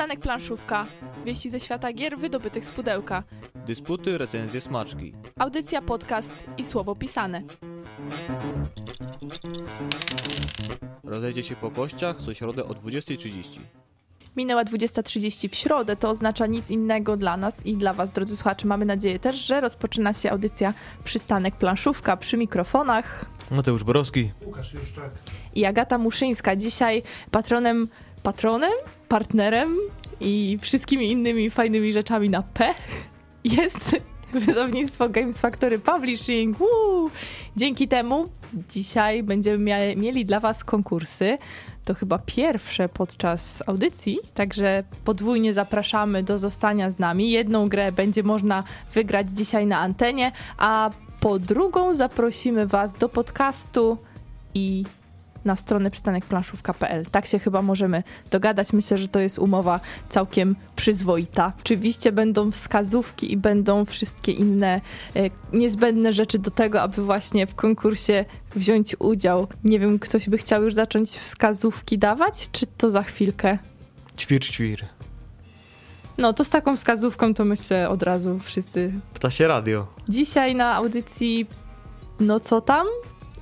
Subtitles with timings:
[0.00, 0.86] Przystanek planszówka.
[1.24, 3.22] Wieści ze świata gier wydobytych z pudełka.
[3.54, 5.14] Dysputy, recenzje, smaczki.
[5.38, 7.42] Audycja, podcast i słowo pisane.
[11.04, 13.44] Rozejdzie się po kościach co środę o 20.30.
[14.36, 18.68] Minęła 20.30 w środę, to oznacza nic innego dla nas i dla Was, drodzy słuchacze.
[18.68, 20.74] Mamy nadzieję też, że rozpoczyna się audycja
[21.04, 23.24] Przystanek Planszówka przy mikrofonach.
[23.50, 24.30] Mateusz Borowski.
[24.46, 25.10] Łukasz Juszczak.
[25.54, 26.56] I Agata Muszyńska.
[26.56, 27.88] Dzisiaj patronem,
[28.22, 28.72] patronem,
[29.10, 29.76] partnerem
[30.20, 32.74] i wszystkimi innymi fajnymi rzeczami na P
[33.44, 33.96] jest
[34.32, 36.58] wydawnictwo Games Factory Publishing.
[36.58, 37.10] Woo!
[37.56, 38.24] Dzięki temu
[38.68, 41.38] dzisiaj będziemy mia- mieli dla Was konkursy.
[41.84, 47.30] To chyba pierwsze podczas audycji, także podwójnie zapraszamy do zostania z nami.
[47.30, 50.90] Jedną grę będzie można wygrać dzisiaj na antenie, a
[51.20, 53.98] po drugą zaprosimy Was do podcastu
[54.54, 54.84] i
[55.44, 57.06] na stronę przystanekplanszówka.pl.
[57.10, 58.72] Tak się chyba możemy dogadać.
[58.72, 61.52] Myślę, że to jest umowa całkiem przyzwoita.
[61.60, 64.80] Oczywiście będą wskazówki i będą wszystkie inne
[65.16, 65.20] e,
[65.52, 68.24] niezbędne rzeczy do tego, aby właśnie w konkursie
[68.56, 69.46] wziąć udział.
[69.64, 73.58] Nie wiem, ktoś by chciał już zacząć wskazówki dawać, czy to za chwilkę?
[74.18, 74.84] Ćwir, ćwir.
[76.18, 78.92] No to z taką wskazówką to myślę od razu wszyscy.
[79.14, 79.86] Ptasie radio.
[80.08, 81.46] Dzisiaj na audycji
[82.20, 82.86] No co tam?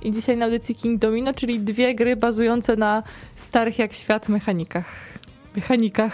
[0.01, 3.03] I dzisiaj na audycji King Domino, czyli dwie gry bazujące na
[3.35, 4.85] starych jak świat mechanikach.
[5.55, 6.13] Mechanikach.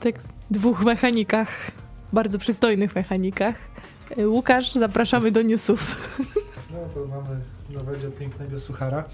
[0.00, 0.14] Tak,
[0.50, 1.48] dwóch mechanikach.
[2.12, 3.54] Bardzo przystojnych mechanikach.
[4.18, 6.18] Y, Łukasz, zapraszamy do newsów.
[6.70, 9.04] No to mamy nowego, pięknego suchara.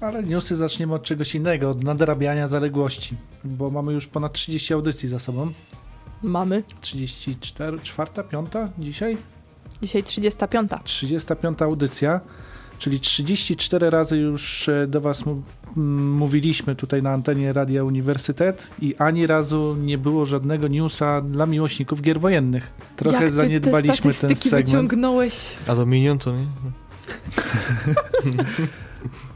[0.00, 3.16] Ale newsy zaczniemy od czegoś innego, od nadrabiania zaległości.
[3.44, 5.52] Bo mamy już ponad 30 audycji za sobą.
[6.22, 6.62] Mamy.
[6.80, 9.16] 34, czwarta, piąta dzisiaj?
[9.82, 10.70] Dzisiaj 35.
[10.84, 12.20] 35 audycja,
[12.80, 15.24] czyli 34 razy już e, do Was
[15.76, 22.02] mówiliśmy tutaj na antenie Radia Uniwersytet i ani razu nie było żadnego newsa dla miłośników
[22.02, 22.70] gier wojennych.
[22.96, 24.66] Trochę Jak ty zaniedbaliśmy te ten segment.
[24.66, 25.56] wyciągnąłeś?
[25.66, 26.46] A Dominion to nie?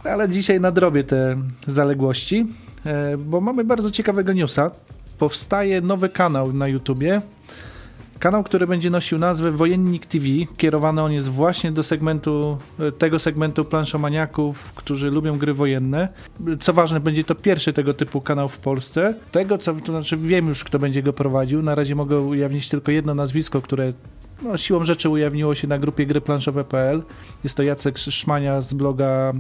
[0.13, 2.47] Ale dzisiaj nadrobię te zaległości,
[2.87, 4.71] e, bo mamy bardzo ciekawego newsa.
[5.19, 7.23] Powstaje nowy kanał na YouTubie.
[8.19, 10.27] Kanał, który będzie nosił nazwę Wojennik TV.
[10.57, 16.09] Kierowany on jest właśnie do segmentu, e, tego segmentu planszomaniaków, którzy lubią gry wojenne.
[16.61, 19.15] Co ważne, będzie to pierwszy tego typu kanał w Polsce.
[19.33, 21.63] Tego, co, to znaczy wiem już, kto będzie go prowadził.
[21.63, 23.93] Na razie mogę ujawnić tylko jedno nazwisko, które
[24.43, 27.03] no, siłą rzeczy ujawniło się na grupie gry planszowe.pl.
[27.45, 29.33] Jest to Jacek Szmania z bloga e,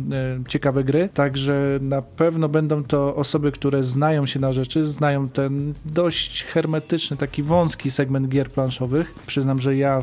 [0.49, 5.75] Ciekawe Gry, także na pewno będą to osoby, które znają się na rzeczy, znają ten
[5.85, 9.15] dość hermetyczny, taki wąski segment gier planszowych.
[9.27, 10.03] Przyznam, że ja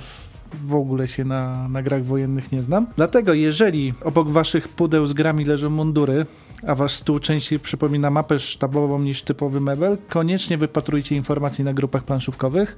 [0.68, 2.88] w ogóle się na, na grach wojennych nie znam.
[2.98, 6.26] Dlatego, jeżeli obok waszych pudeł z grami leżą mundury,
[6.68, 12.04] a wasz stół częściej przypomina mapę sztabową niż typowy mebel, koniecznie wypatrujcie informacji na grupach
[12.04, 12.78] planszówkowych.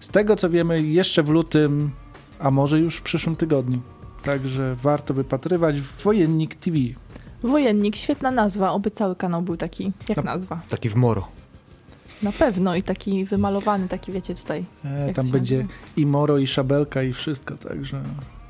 [0.00, 1.90] Z tego co wiemy, jeszcze w lutym,
[2.38, 3.80] a może już w przyszłym tygodniu.
[4.24, 6.76] Także warto wypatrywać Wojennik TV.
[7.42, 8.70] Wojennik, świetna nazwa.
[8.72, 10.22] Oby cały kanał był taki, jak No.
[10.22, 10.60] nazwa.
[10.68, 11.28] Taki w moro.
[12.22, 14.64] Na pewno i taki wymalowany, taki wiecie tutaj.
[14.84, 15.74] E, tam będzie nazywa?
[15.96, 17.56] i Moro, i Szabelka, i wszystko.
[17.56, 18.02] Także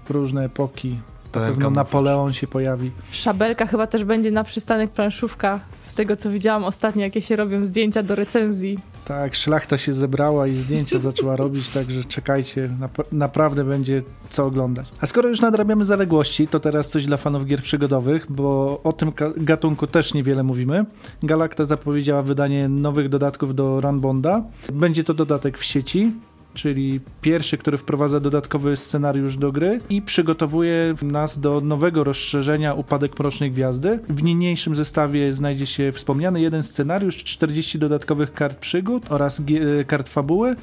[0.09, 0.99] różne epoki.
[1.35, 1.71] Na pewno.
[1.71, 2.91] Napoleon się pojawi.
[3.13, 5.61] Szabelka chyba też będzie na przystanek planszówka.
[5.83, 8.79] Z tego co widziałam ostatnio, jakie się robią zdjęcia do recenzji.
[9.11, 14.89] Tak, szlachta się zebrała i zdjęcia zaczęła robić, także czekajcie, nap- naprawdę będzie co oglądać.
[15.01, 19.13] A skoro już nadrabiamy zaległości, to teraz coś dla fanów gier przygodowych, bo o tym
[19.37, 20.85] gatunku też niewiele mówimy.
[21.23, 24.45] Galacta zapowiedziała wydanie nowych dodatków do Runbonda.
[24.73, 26.13] Będzie to dodatek w sieci,
[26.55, 33.19] czyli pierwszy, który wprowadza dodatkowy scenariusz do gry i przygotowuje nas do nowego rozszerzenia Upadek
[33.19, 33.99] Mrocznej Gwiazdy.
[34.09, 40.09] W niniejszym zestawie znajdzie się wspomniany jeden scenariusz, 40 dodatkowych kart przygód oraz gie- kart
[40.09, 40.57] fabuły,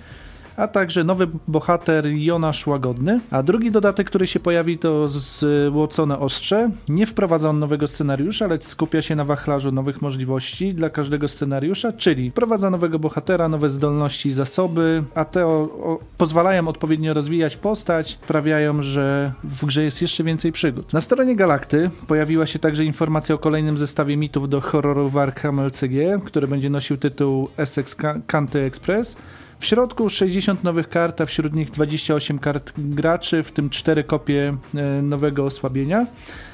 [0.58, 3.20] a także nowy bohater Jonasz Łagodny.
[3.32, 6.70] A drugi dodatek, który się pojawi to Złocone Ostrze.
[6.90, 11.94] Nie wprowadza on nowego scenariusza, lecz skupia się na wachlarzu nowych możliwości dla każdego scenariusza,
[11.94, 17.58] czyli wprowadza nowego bohatera, nowe zdolności i zasoby, a te o, o, pozwalają odpowiednio rozwijać
[17.58, 20.94] postać, sprawiają, że w grze jest jeszcze więcej przygód.
[20.94, 26.22] Na stronie Galakty pojawiła się także informacja o kolejnym zestawie mitów do horroru Arkham LCG,
[26.26, 27.96] który będzie nosił tytuł Essex
[28.28, 29.18] County Express.
[29.60, 34.58] W środku 60 nowych kart, a wśród nich 28 kart graczy, w tym 4 kopie
[34.76, 36.06] e, nowego osłabienia,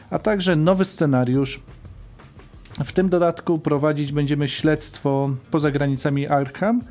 [0.09, 1.59] a także nowy scenariusz.
[2.85, 6.81] W tym dodatku prowadzić będziemy śledztwo poza granicami Arkham,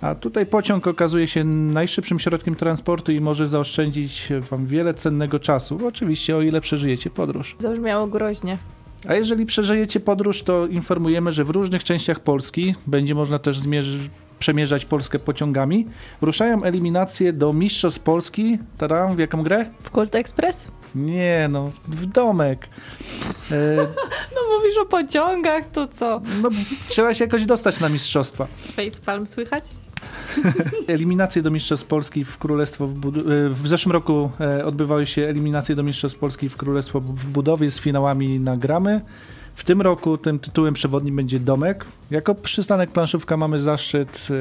[0.00, 5.78] a tutaj pociąg okazuje się najszybszym środkiem transportu i może zaoszczędzić Wam wiele cennego czasu.
[5.86, 7.56] Oczywiście, o ile przeżyjecie podróż.
[7.58, 8.58] Zabrzmiało groźnie.
[9.08, 14.10] A jeżeli przeżyjecie podróż, to informujemy, że w różnych częściach Polski będzie można też zmierzyć
[14.38, 15.86] przemierzać Polskę pociągami.
[16.20, 18.58] Ruszają eliminacje do Mistrzostw Polski.
[18.78, 19.64] Tadam, w jaką grę?
[19.82, 20.64] W Colt Express?
[20.94, 22.68] Nie, no, w domek.
[23.50, 23.76] E,
[24.34, 26.20] No mówisz o pociągach, to co?
[26.42, 26.48] no,
[26.88, 28.46] trzeba się jakoś dostać na mistrzostwa.
[28.76, 29.64] Facepalm słychać?
[30.86, 35.74] Eliminacje do Mistrzostw Polski w Królestwo w, e, w zeszłym roku e, odbywały się eliminacje
[35.74, 39.00] do Mistrzostw Polski w Królestwo w budowie z finałami na gramy.
[39.58, 41.84] W tym roku tym tytułem przewodnim będzie Domek.
[42.10, 44.36] Jako przystanek planszówka mamy zaszczyt e,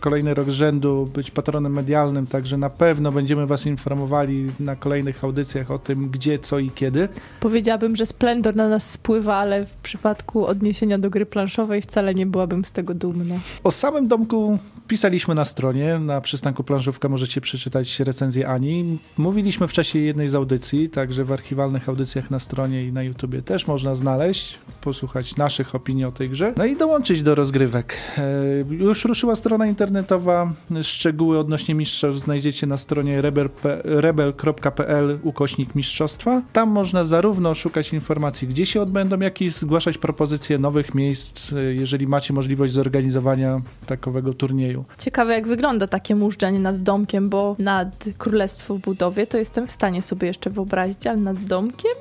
[0.00, 5.24] kolejny rok z rzędu być patronem medialnym, także na pewno będziemy Was informowali na kolejnych
[5.24, 7.08] audycjach o tym, gdzie, co i kiedy.
[7.40, 12.26] Powiedziałabym, że splendor na nas spływa, ale w przypadku odniesienia do gry planszowej wcale nie
[12.26, 13.34] byłabym z tego dumna.
[13.64, 14.58] O samym domku
[14.88, 18.98] pisaliśmy na stronie, na przystanku planszówka możecie przeczytać recenzję Ani.
[19.18, 23.42] Mówiliśmy w czasie jednej z audycji, także w archiwalnych audycjach na stronie i na YouTubie
[23.42, 27.96] też można znaleźć, posłuchać naszych opinii o tej grze, no i dołączyć do rozgrywek.
[28.18, 28.22] E,
[28.70, 30.52] Już ruszyła strona internetowa,
[30.82, 36.42] szczegóły odnośnie mistrzostw znajdziecie na stronie rebel.p- rebel.pl ukośnik mistrzostwa.
[36.52, 41.74] Tam można zarówno szukać informacji, gdzie się odbędą, jak i zgłaszać propozycje nowych miejsc, e,
[41.74, 44.84] jeżeli macie możliwość zorganizowania takowego turnieju.
[44.98, 49.72] Ciekawe, jak wygląda takie mużdżanie nad domkiem, bo nad Królestwo w budowie to jestem w
[49.72, 51.92] stanie sobie jeszcze wyobrazić, ale nad domkiem?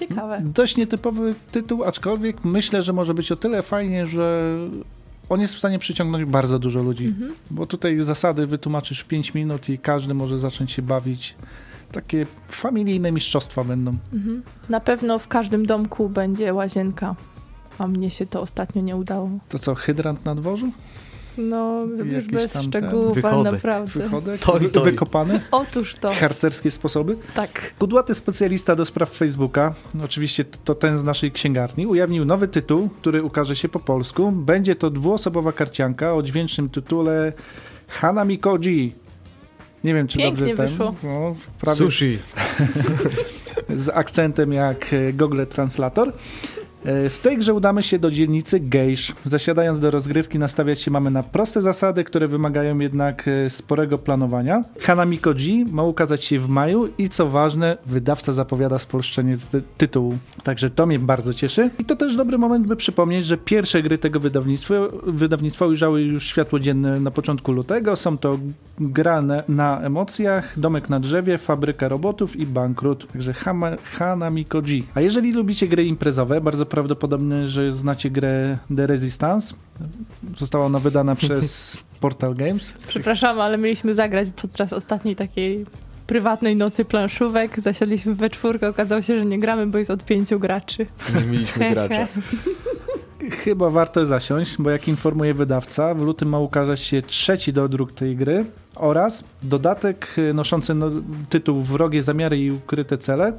[0.00, 0.42] Ciekawe.
[0.44, 4.56] Dość nietypowy tytuł, aczkolwiek myślę, że może być o tyle fajnie, że
[5.28, 7.34] on jest w stanie przyciągnąć bardzo dużo ludzi, Mhm.
[7.50, 11.34] bo tutaj zasady wytłumaczysz w 5 minut i każdy może zacząć się bawić.
[11.92, 13.96] Takie familijne mistrzostwa będą.
[14.12, 14.42] Mhm.
[14.68, 17.14] Na pewno w każdym domku będzie łazienka,
[17.78, 19.30] a mnie się to ostatnio nie udało.
[19.48, 20.72] To co, hydrant na dworzu?
[21.38, 23.52] No, już bez tam szczegółów, ale Wychodek.
[23.52, 24.00] naprawdę.
[24.00, 24.40] Wychodek?
[24.40, 24.84] To to i.
[24.84, 25.40] Wykopany?
[25.50, 27.16] Otóż to, Harcerskie sposoby?
[27.34, 27.74] tak.
[27.78, 33.22] Kudłaty specjalista do spraw Facebooka, oczywiście to ten z naszej księgarni, ujawnił nowy tytuł, który
[33.22, 34.32] ukaże się po polsku.
[34.32, 37.32] Będzie to dwuosobowa karcianka o dźwięcznym tytule
[37.88, 38.92] Hanami Koji.
[39.84, 40.68] Nie wiem, czy Pięknie dobrze ten.
[40.68, 40.94] wyszło.
[41.02, 42.18] No, prawie Sushi.
[43.76, 46.12] z akcentem jak Google Translator.
[46.84, 49.12] E, W tej grze udamy się do dzielnicy Gejsz.
[49.24, 54.62] Zasiadając do rozgrywki nastawiać się mamy na proste zasady, które wymagają jednak e, sporego planowania.
[54.80, 60.18] Hanami Koji ma ukazać się w maju i co ważne, wydawca zapowiada spolszczenie ty- tytułu.
[60.42, 61.70] Także to mnie bardzo cieszy.
[61.78, 64.74] I to też dobry moment, by przypomnieć, że pierwsze gry tego wydawnictwa,
[65.06, 67.96] wydawnictwa ujrzały już światło dzienne na początku lutego.
[67.96, 68.38] Są to
[68.80, 73.06] gra na, emocjach, Domek na drzewie, Fabryka robotów i Bankrut.
[73.12, 74.84] Także Hama, Hanami Koji.
[74.94, 79.54] A jeżeli lubicie gry imprezowe, bardzo prawdopodobne, że znacie grę The Resistance.
[80.38, 82.74] Została ona wydana przez Portal Games.
[82.88, 85.66] Przepraszam, ale mieliśmy zagrać podczas ostatniej takiej
[86.06, 87.60] prywatnej nocy planszówek.
[87.60, 90.86] Zasiadliśmy we czwórkę, okazało się, że nie gramy, bo jest od pięciu graczy.
[91.14, 92.06] Nie mieliśmy gracza.
[93.30, 98.16] Chyba warto zasiąść, bo jak informuje wydawca, w lutym ma ukazać się trzeci dodruk tej
[98.16, 98.44] gry
[98.76, 100.90] oraz dodatek y, noszący no,
[101.28, 103.32] tytuł Wrogie zamiary i ukryte cele.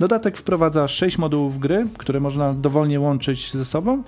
[0.00, 4.02] Dodatek wprowadza sześć modułów gry, które można dowolnie łączyć ze sobą.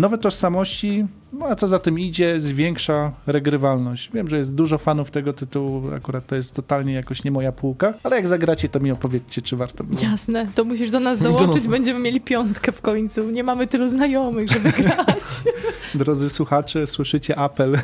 [0.00, 4.10] Nowe tożsamości, no a co za tym idzie, zwiększa regrywalność.
[4.14, 7.94] Wiem, że jest dużo fanów tego tytułu, akurat to jest totalnie jakoś nie moja półka,
[8.02, 10.02] ale jak zagracie, to mi opowiedzcie, czy warto było.
[10.02, 11.70] Jasne, to musisz do nas dołączyć, No.
[11.70, 13.30] będziemy mieli piątkę w końcu.
[13.30, 15.18] Nie mamy tylu znajomych, żeby grać.
[15.94, 17.78] Drodzy słuchacze, słyszycie apel.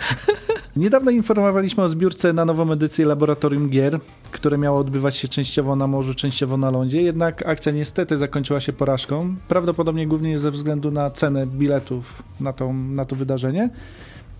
[0.77, 5.87] Niedawno informowaliśmy o zbiórce na nową edycję Laboratorium Gier, które miało odbywać się częściowo na
[5.87, 11.11] morzu, częściowo na lądzie, jednak akcja niestety zakończyła się porażką, prawdopodobnie głównie ze względu na
[11.11, 13.71] cenę biletów na, tą, na to wydarzenie.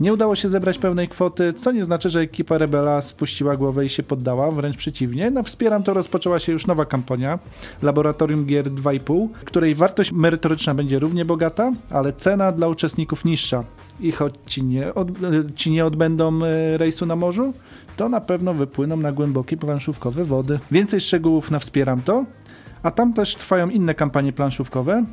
[0.01, 3.89] Nie udało się zebrać pełnej kwoty, co nie znaczy, że ekipa Rebela spuściła głowę i
[3.89, 5.31] się poddała, wręcz przeciwnie.
[5.31, 7.39] Na Wspieram to rozpoczęła się już nowa kampania
[7.83, 13.65] Laboratorium Gier 2,5, której wartość merytoryczna będzie równie bogata, ale cena dla uczestników niższa.
[14.01, 15.09] I choć ci nie, od,
[15.57, 17.53] ci nie odbędą e, rejsu na morzu,
[17.97, 20.59] to na pewno wypłyną na głębokie planszówkowe wody.
[20.71, 22.25] Więcej szczegółów na Wspieram to.
[22.83, 25.05] A tam też trwają inne kampanie planszówkowe,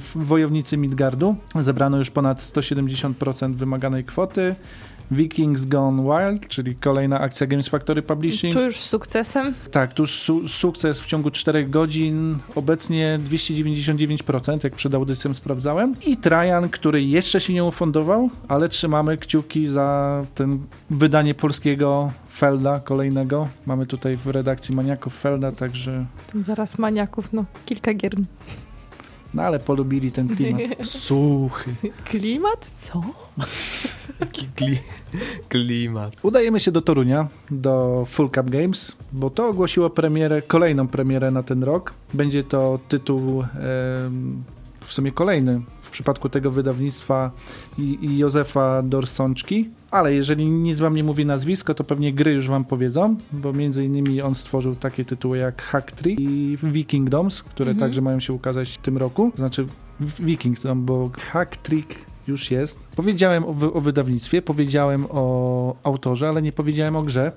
[0.00, 1.36] w Wojownicy Midgardu.
[1.60, 4.54] Zebrano już ponad 170% wymaganej kwoty.
[5.10, 8.54] Vikings Gone Wild, czyli kolejna akcja Games Factory Publishing.
[8.54, 9.54] Tu już z sukcesem.
[9.70, 15.94] Tak, tu su- sukces w ciągu 4 godzin, obecnie 299%, jak przed audycją sprawdzałem.
[16.06, 20.58] I Trajan, który jeszcze się nie ufundował, ale trzymamy kciuki za ten
[20.90, 23.48] wydanie polskiego Felda kolejnego.
[23.66, 28.12] Mamy tutaj w redakcji maniaków Felda, także Zaraz maniaków, no kilka gier.
[29.34, 30.62] no ale polubili ten klimat.
[30.88, 31.74] Suchy.
[32.04, 32.70] Klimat?
[32.78, 33.02] Co?
[34.56, 34.78] Kli...
[35.48, 36.12] klimat.
[36.22, 41.42] Udajemy się do Torunia, do Full Cup Games, bo to ogłosiło premierę, kolejną premierę na
[41.42, 41.94] ten rok.
[42.14, 44.42] Będzie to tytuł em,
[44.80, 47.30] w sumie kolejny w przypadku tego wydawnictwa
[47.78, 52.48] i, i Józefa Dorsączki, ale jeżeli nic wam nie mówi nazwisko, to pewnie gry już
[52.48, 57.70] wam powiedzą, bo między innymi on stworzył takie tytuły jak Hack Trick i Vikingdoms, które
[57.70, 57.88] Mhm.
[57.88, 59.66] także mają się ukazać w tym roku, znaczy
[60.00, 61.94] Vikingdom, bo Hack Trick
[62.28, 62.86] już jest.
[62.96, 67.32] Powiedziałem o, o wydawnictwie, powiedziałem o autorze, ale nie powiedziałem o grze.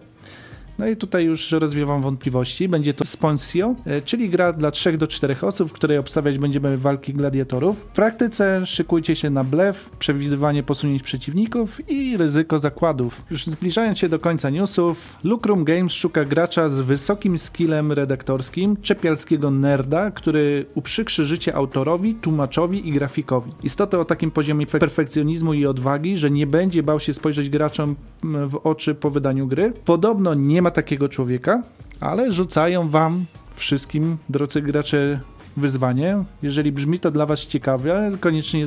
[0.82, 2.70] No i tutaj już rozwiewam wątpliwości.
[2.70, 6.78] Będzie to Sponsio, e, czyli gra dla 3 do 4 osób, w której obstawiać będziemy
[6.78, 7.78] walki gladiatorów.
[7.78, 13.26] W praktyce szykujcie się na blef, przewidywanie posunięć przeciwników i ryzyko zakładów.
[13.32, 19.52] Już zbliżając się do końca newsów, Lucrum Games szuka gracza z wysokim skillem redaktorskim, czepialskiego
[19.52, 23.52] nerda, który uprzykrzy życie autorowi, tłumaczowi i grafikowi.
[23.64, 27.96] Istotę o takim poziomie fe- perfekcjonizmu i odwagi, że nie będzie bał się spojrzeć graczom
[28.24, 29.74] mm, w oczy po wydaniu gry.
[29.86, 31.64] Podobno nie ma takiego człowieka,
[32.00, 35.20] ale rzucają wam wszystkim, drodzy gracze,
[35.58, 36.24] wyzwanie.
[36.44, 38.66] Jeżeli brzmi to dla was ciekawe, koniecznie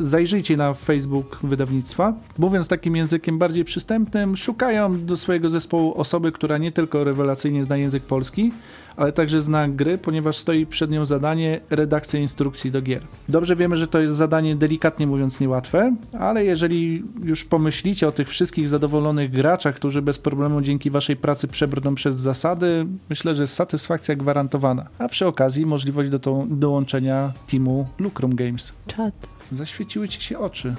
[0.00, 2.14] zajrzyjcie na Facebook wydawnictwa.
[2.38, 7.76] Mówiąc takim językiem bardziej przystępnym, szukają do swojego zespołu osoby, która nie tylko rewelacyjnie zna
[7.76, 8.52] język polski,
[8.96, 13.02] ale także zna gry, ponieważ stoi przed nią zadanie redakcja instrukcji do gier.
[13.28, 18.28] Dobrze wiemy, że to jest zadanie delikatnie mówiąc niełatwe, ale jeżeli już pomyślicie o tych
[18.28, 24.14] wszystkich zadowolonych graczach, którzy bez problemu dzięki waszej pracy przebrną przez zasady, myślę, że satysfakcja
[24.14, 24.86] gwarantowana.
[24.98, 28.72] A przy okazji możliwość do dołączenia teamu Lucrum Games.
[28.86, 29.14] Czad.
[29.52, 30.74] Zaświeciły ci się oczy.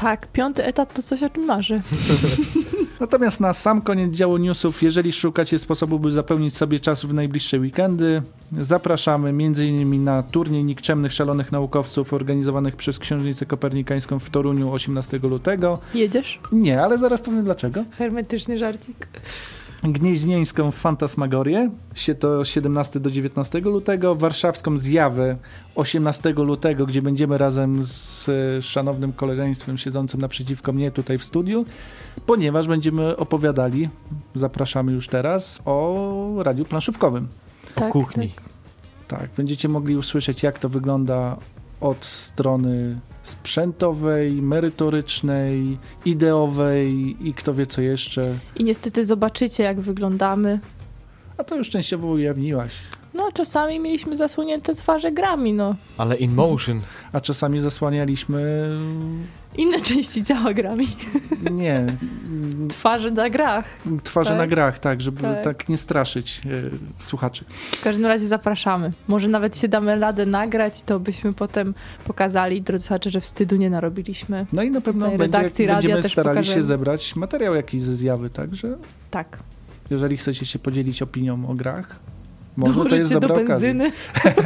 [0.00, 1.80] Tak, piąty etap to coś o czym marzę.
[3.00, 7.58] Natomiast na sam koniec działu newsów, jeżeli szukacie sposobu, by zapełnić sobie czas w najbliższe
[7.58, 8.22] weekendy,
[8.60, 10.04] zapraszamy m.in.
[10.04, 15.78] na turniej nikczemnych szalonych naukowców organizowanych przez Księżnicę Kopernikańską w Toruniu 18 lutego.
[15.94, 16.40] Jedziesz?
[16.52, 17.84] Nie, ale zaraz powiem dlaczego.
[17.90, 19.08] Hermetyczny żarcik.
[19.82, 25.36] Gnieźnieńską Fantasmagorię, się to 17 do 19 lutego, warszawską Zjawę
[25.74, 31.64] 18 lutego, gdzie będziemy razem z e, szanownym koleżeństwem siedzącym naprzeciwko mnie tutaj w studiu,
[32.26, 33.88] ponieważ będziemy opowiadali,
[34.34, 37.28] zapraszamy już teraz, o radiu planszówkowym.
[37.74, 38.28] Tak, kuchni.
[38.28, 38.48] tak.
[39.08, 41.36] Tak, będziecie mogli usłyszeć, jak to wygląda
[41.80, 48.38] od strony sprzętowej, merytorycznej, ideowej i kto wie co jeszcze.
[48.56, 50.60] I niestety zobaczycie, jak wyglądamy.
[51.38, 52.72] A to już częściowo ujawniłaś.
[53.18, 55.74] No, czasami mieliśmy zasłonięte twarze grami, no.
[55.98, 56.80] Ale in motion.
[57.12, 58.68] A czasami zasłanialiśmy.
[59.56, 60.86] Inne części ciała grami.
[61.50, 61.86] Nie.
[62.68, 63.64] Twarze na grach.
[64.04, 64.38] Twarze Tak?
[64.38, 65.68] na grach, tak, żeby tak, Tak.
[65.68, 67.44] nie straszyć e, słuchaczy.
[67.72, 68.90] W każdym razie zapraszamy.
[69.08, 71.74] Może nawet się damy radę nagrać, to byśmy potem
[72.06, 74.46] pokazali, drodzy słuchacze, że wstydu nie narobiliśmy.
[74.52, 76.56] No i na pewno Tutaj będzie, redakcji radia będziemy też starali pokażemy.
[76.60, 78.76] się zebrać materiał jakiś ze zjawy, także
[79.10, 79.38] Tak.
[79.90, 82.00] jeżeli chcecie się podzielić opinią o grach,
[82.58, 83.54] może to Dołożyć jest do dobra okazja.
[83.74, 83.92] benzyny.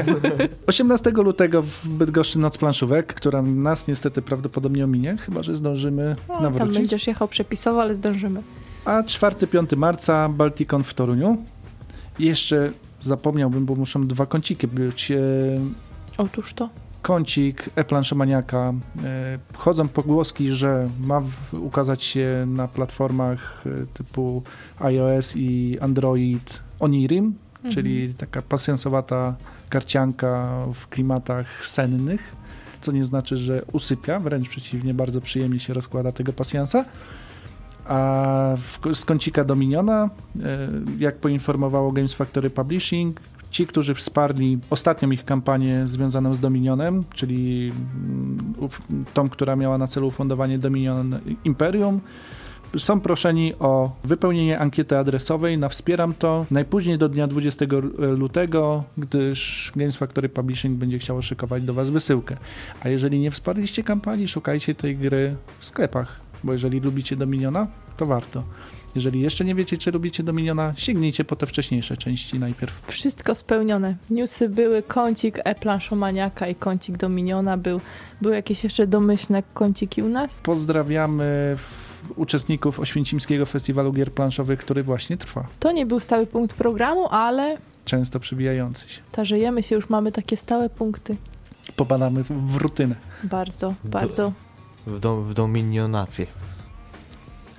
[0.67, 6.35] 18 lutego w Bydgoszczy Noc Planszówek, która nas niestety prawdopodobnie ominie, chyba że zdążymy No,
[6.35, 6.75] tam nawrócić.
[6.79, 8.43] będziesz jechał przepisowo, ale zdążymy.
[8.85, 11.37] A 4-5 marca Balticon w Toruniu.
[12.19, 15.11] I jeszcze zapomniałbym, bo muszą dwa kąciki być.
[15.11, 15.17] E,
[16.19, 16.69] Otóż to.
[17.03, 18.73] kącik e-planszomaniaka.
[19.05, 24.43] E, chodzą pogłoski, że ma ukazać się na platformach e, typu
[24.81, 27.75] iOS i Android Onirim, Mhm.
[27.75, 29.35] czyli taka pasjansowata
[29.69, 32.37] karcianka w klimatach sennych,
[32.81, 36.85] co nie znaczy, że usypia, wręcz przeciwnie, bardzo przyjemnie się rozkłada tego pasjansa.
[37.85, 40.11] A w, z kącika Dominiona,
[40.43, 47.01] e, jak poinformowało Games Factory Publishing, ci, którzy wsparli ostatnią ich kampanię związaną z Dominionem,
[47.15, 47.73] czyli
[48.05, 48.55] mm,
[49.15, 52.01] tą, która miała na celu ufundowanie Dominion Imperium,
[52.79, 57.65] są proszeni o wypełnienie ankiety adresowej na Wspieram to najpóźniej do dnia 20
[57.99, 62.37] lutego, gdyż Games Factory Publishing będzie chciało szykować do Was wysyłkę.
[62.85, 68.07] A jeżeli nie wsparliście kampanii, szukajcie tej gry w sklepach, bo jeżeli lubicie Dominiona, to
[68.07, 68.43] warto.
[68.95, 72.87] Jeżeli jeszcze nie wiecie, czy lubicie Dominiona, sięgnijcie po te wcześniejsze części najpierw.
[72.87, 73.97] Wszystko spełnione.
[74.11, 77.81] Newsy były, kącik e-planszomaniaka i kącik Dominiona był.
[78.23, 80.41] Były jakieś jeszcze domyślne kąciki u nas?
[80.43, 86.57] Pozdrawiamy w- uczestników Oświęcimskiego Festiwalu Gier Planszowych, który właśnie trwa, To nie był stały punkt
[86.57, 89.01] programu, ale często przywijający się.
[89.13, 91.17] tarzejemy się, już mamy takie stałe punkty.
[91.77, 92.95] Popadamy w, w rutynę.
[93.25, 94.33] Bardzo, Do- bardzo.
[94.87, 96.27] W, dom, w dominionację.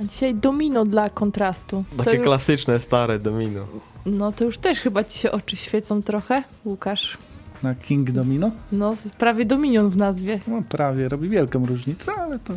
[0.02, 1.84] A dzisiaj domino dla kontrastu.
[1.98, 3.66] To Takie już, klasyczne, stare domino.
[4.06, 7.18] no to już też chyba ci się oczy świecą trochę, Łukasz.
[7.64, 8.52] Na King Domino?
[8.72, 10.40] No, prawie dominion w nazwie.
[10.48, 12.54] No prawie, robi wielką różnicę, ale to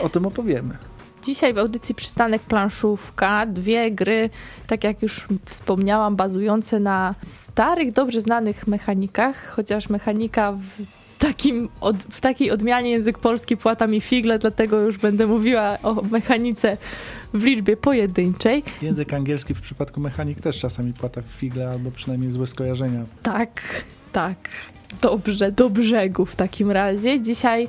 [0.00, 0.76] o tym opowiemy.
[1.24, 4.30] Dzisiaj w audycji Przystanek Planszówka dwie gry,
[4.66, 10.84] tak jak już wspomniałam, bazujące na starych, dobrze znanych mechanikach, chociaż mechanika w
[11.18, 15.94] takim od, w takiej odmianie język polski płata mi figle, dlatego już będę mówiła o
[16.10, 16.76] mechanice
[17.34, 18.62] w liczbie pojedynczej.
[18.82, 23.04] Język angielski w przypadku mechanik też czasami płata w figle, albo przynajmniej złe skojarzenia.
[23.22, 23.60] Tak,
[24.12, 24.36] tak.
[25.00, 27.20] Dobrze, do brzegu w takim razie.
[27.20, 27.68] Dzisiaj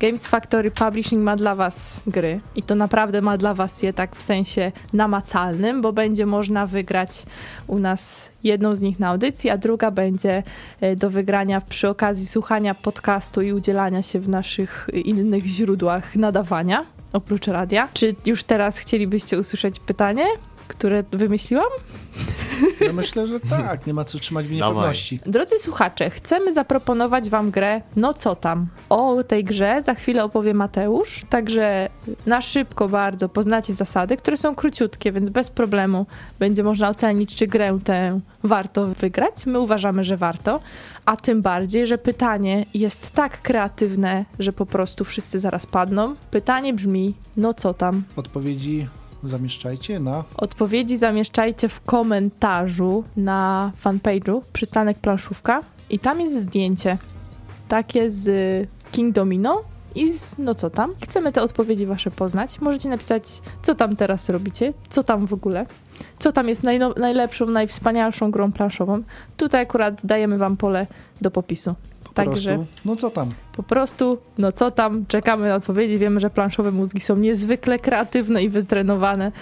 [0.00, 4.16] Games Factory Publishing ma dla Was gry i to naprawdę ma dla Was je tak
[4.16, 7.22] w sensie namacalnym, bo będzie można wygrać
[7.66, 10.42] u nas jedną z nich na audycji, a druga będzie
[10.80, 16.84] e, do wygrania przy okazji słuchania podcastu i udzielania się w naszych innych źródłach nadawania
[17.12, 17.88] oprócz radia.
[17.92, 20.24] Czy już teraz chcielibyście usłyszeć pytanie?
[20.68, 21.68] Które wymyśliłam?
[22.80, 25.20] Ja myślę, że tak, nie ma co trzymać w niepewności.
[25.26, 28.66] Drodzy słuchacze, chcemy zaproponować wam grę No co tam?
[28.88, 31.88] O tej grze za chwilę opowie Mateusz, także
[32.26, 36.06] na szybko bardzo poznacie zasady, które są króciutkie, więc bez problemu
[36.38, 39.46] będzie można ocenić, czy grę tę warto wygrać.
[39.46, 40.60] My uważamy, że warto,
[41.06, 46.14] a tym bardziej, że pytanie jest tak kreatywne, że po prostu wszyscy zaraz padną.
[46.30, 48.02] Pytanie brzmi, no co tam?
[48.16, 48.88] Odpowiedzi
[49.28, 50.24] zamieszczajcie na...
[50.36, 56.98] Odpowiedzi zamieszczajcie w komentarzu na fanpage'u Przystanek Planszówka i tam jest zdjęcie
[57.68, 58.28] takie z
[58.92, 59.62] King Domino
[59.94, 60.90] i z, no co tam.
[61.02, 62.60] Chcemy te odpowiedzi wasze poznać.
[62.60, 63.24] Możecie napisać,
[63.62, 65.66] co tam teraz robicie, co tam w ogóle,
[66.18, 66.62] co tam jest
[66.96, 69.02] najlepszą, najwspanialszą grą planszową.
[69.36, 70.86] Tutaj akurat dajemy wam pole
[71.20, 71.74] do popisu.
[72.24, 73.30] Także, no co tam?
[73.56, 75.98] Po prostu, no co tam, czekamy na odpowiedzi.
[75.98, 79.32] Wiemy, że planszowe mózgi są niezwykle kreatywne i wytrenowane.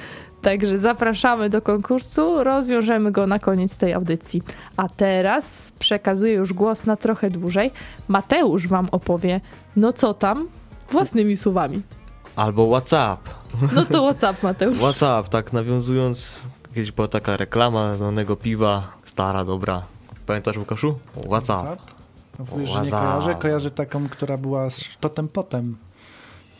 [0.42, 4.42] Także zapraszamy do konkursu, rozwiążemy go na koniec tej audycji.
[4.76, 7.70] A teraz przekazuję już głos na trochę dłużej.
[8.08, 9.40] Mateusz wam opowie,
[9.76, 10.48] no co tam,
[10.90, 11.82] własnymi słowami.
[12.36, 13.20] Albo WhatsApp.
[13.74, 14.78] No to WhatsApp, Mateusz.
[14.78, 16.40] WhatsApp, tak nawiązując,
[16.74, 19.82] kiedyś była taka reklama znanego piwa, stara, dobra.
[20.26, 20.94] Pamiętasz Łukaszu?
[21.26, 21.80] WhatsApp.
[22.38, 25.76] No, że nie kojarzę, kojarzę taką, która była z totem potem.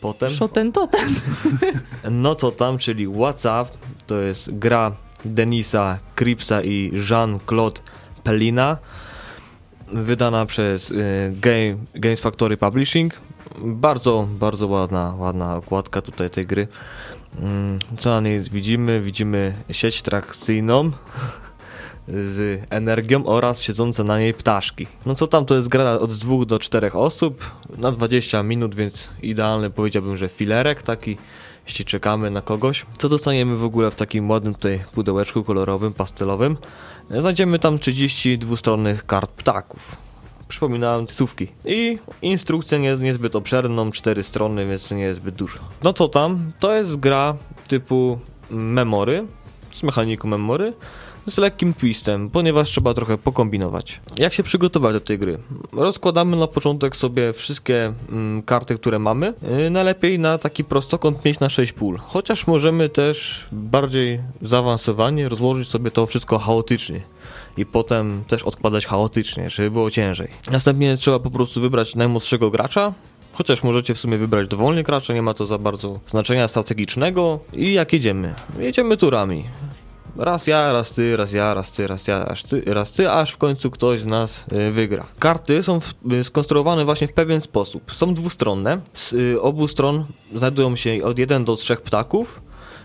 [0.01, 0.29] Potem?
[0.29, 1.15] Szoten totem.
[2.11, 4.91] No to tam, czyli WhatsApp, to jest gra
[5.25, 7.79] Denisa Kripsa i Jean-Claude
[8.23, 8.77] Pellina,
[9.87, 13.13] wydana przez y, Game, Games Factory Publishing.
[13.57, 16.67] Bardzo, bardzo ładna, ładna okładka tutaj tej gry.
[17.39, 19.01] Mm, co na niej widzimy?
[19.01, 20.89] Widzimy sieć trakcyjną,
[22.07, 24.87] z energią oraz siedzące na niej ptaszki.
[25.05, 29.09] No co tam, to jest gra od 2 do 4 osób, na 20 minut, więc
[29.21, 31.17] idealny powiedziałbym, że filerek taki,
[31.67, 32.85] jeśli czekamy na kogoś.
[32.97, 36.57] Co dostaniemy w ogóle w takim ładnym tutaj pudełeczku kolorowym, pastelowym?
[37.09, 39.95] Znajdziemy tam 30 dwustronnych kart ptaków.
[40.47, 41.47] Przypominałem słówki.
[41.65, 45.59] I instrukcję nie, niezbyt obszerną, 4 strony, więc nie jest zbyt dużo.
[45.83, 46.51] No co tam?
[46.59, 47.35] To jest gra
[47.67, 49.25] typu memory,
[49.73, 50.73] z mechaniką memory
[51.27, 54.01] z lekkim twistem, ponieważ trzeba trochę pokombinować.
[54.17, 55.37] Jak się przygotować do tej gry?
[55.73, 59.33] Rozkładamy na początek sobie wszystkie mm, karty, które mamy.
[59.57, 61.97] Yy, najlepiej na taki prostokąt mieć na 6 pól.
[61.97, 67.01] Chociaż możemy też bardziej zaawansowanie rozłożyć sobie to wszystko chaotycznie
[67.57, 70.27] i potem też odkładać chaotycznie, żeby było ciężej.
[70.51, 72.93] Następnie trzeba po prostu wybrać najmłodszego gracza,
[73.37, 77.39] Chociaż możecie w sumie wybrać dowolnie gracza, nie ma to za bardzo znaczenia strategicznego.
[77.53, 78.33] I jak jedziemy?
[78.59, 79.43] Jedziemy turami.
[80.17, 83.31] Raz ja, raz ty, raz ja, raz ty, raz ja, raz ty, raz ty, aż
[83.31, 85.05] w końcu ktoś z nas y, wygra.
[85.19, 85.79] Karty są
[86.11, 87.91] y, skonstruowane właśnie w pewien sposób.
[87.93, 88.79] Są dwustronne.
[88.93, 92.41] Z y, obu stron znajdują się od 1 do 3 ptaków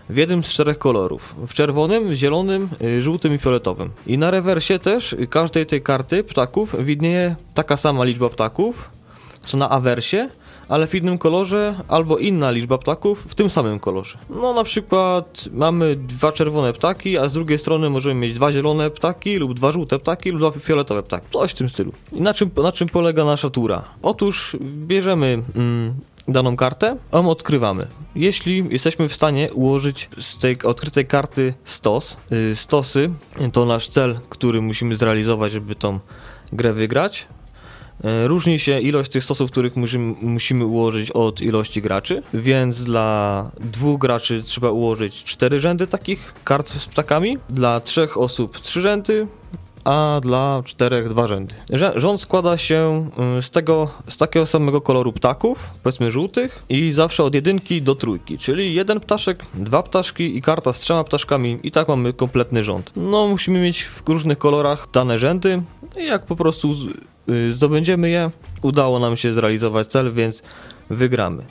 [0.09, 1.35] w jednym z czterech kolorów.
[1.47, 3.89] W czerwonym, zielonym, żółtym i fioletowym.
[4.07, 8.89] I na rewersie też każdej tej karty ptaków widnieje taka sama liczba ptaków,
[9.45, 10.29] co na awersie,
[10.71, 14.17] ale w innym kolorze, albo inna liczba ptaków w tym samym kolorze.
[14.29, 18.89] No na przykład mamy dwa czerwone ptaki, a z drugiej strony możemy mieć dwa zielone
[18.89, 21.27] ptaki, lub dwa żółte ptaki, lub dwa fioletowe ptaki.
[21.33, 21.91] Coś w tym stylu.
[22.11, 23.83] I na czym, na czym polega nasza tura?
[24.01, 25.93] Otóż bierzemy mm,
[26.27, 27.87] daną kartę, ją odkrywamy.
[28.15, 33.09] Jeśli jesteśmy w stanie ułożyć z tej odkrytej karty stos, yy, stosy
[33.53, 35.99] to nasz cel, który musimy zrealizować, żeby tą
[36.53, 37.27] grę wygrać.
[38.03, 43.51] E, różni się ilość tych stosów, których musimy, musimy ułożyć od ilości graczy, więc dla
[43.59, 49.27] dwóch graczy trzeba ułożyć cztery rzędy takich kart z ptakami, dla trzech osób trzy rzędy,
[49.85, 51.55] a dla czterech dwa rzędy.
[51.95, 57.23] Rząd składa się y, z tego, z takiego samego koloru ptaków, powiedzmy żółtych i zawsze
[57.23, 61.71] od jedynki do trójki, czyli jeden ptaszek, dwa ptaszki i karta z trzema ptaszkami i
[61.71, 62.91] tak mamy kompletny rząd.
[62.95, 65.61] No musimy mieć w różnych kolorach dane rzędy
[65.99, 66.75] i jak po prostu
[67.29, 70.41] Y, zdobędziemy je, udało nam się zrealizować cel, więc
[70.89, 71.43] wygramy.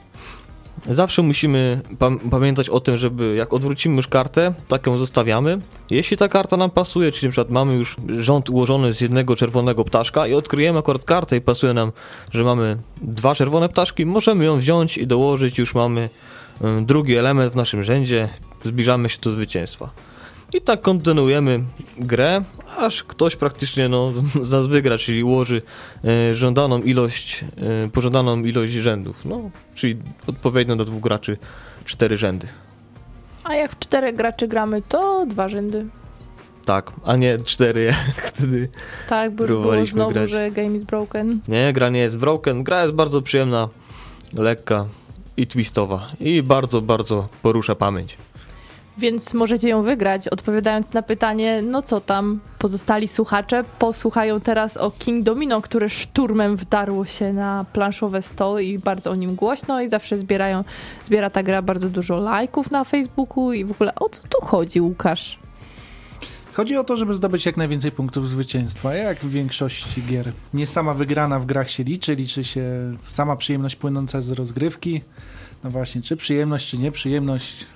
[0.88, 5.58] Zawsze musimy pam- pamiętać o tym, żeby jak odwrócimy już kartę, tak ją zostawiamy.
[5.90, 9.84] Jeśli ta karta nam pasuje, czyli na przykład mamy już rząd ułożony z jednego czerwonego
[9.84, 11.92] ptaszka i odkryjemy akurat kartę i pasuje nam,
[12.32, 16.10] że mamy dwa czerwone ptaszki, możemy ją wziąć i dołożyć, już mamy
[16.60, 18.28] y, drugi element w naszym rzędzie,
[18.64, 19.90] zbliżamy się do zwycięstwa.
[20.54, 21.60] I tak kontynuujemy
[21.98, 22.42] grę,
[22.78, 25.62] aż ktoś praktycznie no, z nas wygra, czyli ułoży
[26.04, 27.44] e, żądaną ilość,
[27.84, 29.24] e, pożądaną ilość rzędów.
[29.24, 31.36] No, czyli odpowiednio do dwóch graczy
[31.84, 32.48] cztery rzędy.
[33.44, 35.86] A jak w czterech graczy gramy, to dwa rzędy.
[36.64, 38.68] Tak, a nie cztery, jak wtedy.
[39.08, 40.30] Tak, bo już było znowu, grać.
[40.30, 41.40] że game is broken.
[41.48, 42.64] Nie, gra nie jest broken.
[42.64, 43.68] Gra jest bardzo przyjemna,
[44.34, 44.86] lekka
[45.36, 46.08] i twistowa.
[46.20, 48.16] I bardzo, bardzo porusza pamięć.
[48.98, 54.90] Więc możecie ją wygrać, odpowiadając na pytanie, no co tam, pozostali słuchacze posłuchają teraz o
[54.90, 59.88] King Domino, które szturmem wdarło się na planszowe stoły i bardzo o nim głośno i
[59.88, 60.64] zawsze zbierają,
[61.04, 64.80] zbiera ta gra bardzo dużo lajków na Facebooku i w ogóle o co tu chodzi,
[64.80, 65.38] Łukasz?
[66.52, 70.32] Chodzi o to, żeby zdobyć jak najwięcej punktów zwycięstwa, jak w większości gier.
[70.54, 72.62] Nie sama wygrana w grach się liczy, liczy się
[73.06, 75.02] sama przyjemność płynąca z rozgrywki.
[75.64, 77.66] No właśnie, czy przyjemność, czy nieprzyjemność.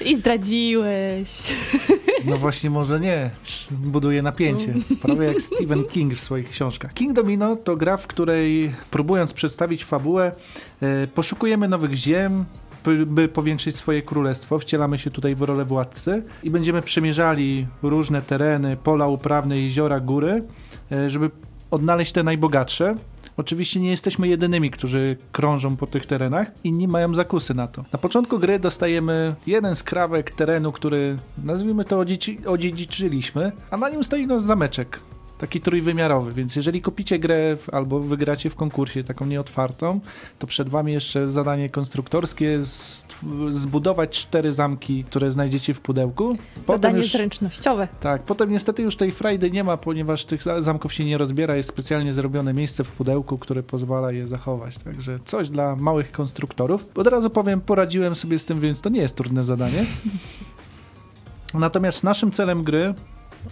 [0.00, 1.28] I zdradziłeś.
[2.24, 3.30] No właśnie, może nie.
[3.70, 4.74] Buduje napięcie.
[5.02, 6.94] Prawie jak Stephen King w swoich książkach.
[6.94, 10.32] King Domino to gra, w której próbując przedstawić fabułę,
[10.82, 12.44] e, poszukujemy nowych ziem,
[12.84, 14.58] by, by powiększyć swoje królestwo.
[14.58, 20.42] Wcielamy się tutaj w rolę władcy i będziemy przemierzali różne tereny, pola uprawne, jeziora, góry,
[20.92, 21.30] e, żeby
[21.70, 22.94] odnaleźć te najbogatsze.
[23.36, 26.50] Oczywiście nie jesteśmy jedynymi, którzy krążą po tych terenach.
[26.64, 27.84] Inni mają zakusy na to.
[27.92, 32.04] Na początku gry dostajemy jeden skrawek terenu, który nazwijmy to
[32.46, 35.00] odziedziczyliśmy, a na nim stoi nasz zameczek.
[35.38, 40.00] Taki trójwymiarowy, więc jeżeli kupicie grę albo wygracie w konkursie taką nieotwartą,
[40.38, 42.58] to przed wami jeszcze zadanie konstruktorskie
[43.52, 46.36] zbudować cztery zamki, które znajdziecie w pudełku.
[46.74, 47.88] Zadanie już- zręcznościowe.
[48.00, 51.56] tak, potem niestety już tej frajdy nie ma, ponieważ tych za- zamków się nie rozbiera,
[51.56, 54.78] jest specjalnie zrobione miejsce w pudełku, które pozwala je zachować.
[54.78, 56.86] Także coś dla małych konstruktorów.
[56.94, 59.86] Od razu powiem, poradziłem sobie z tym, więc to nie jest trudne zadanie.
[61.54, 62.94] Natomiast naszym celem gry,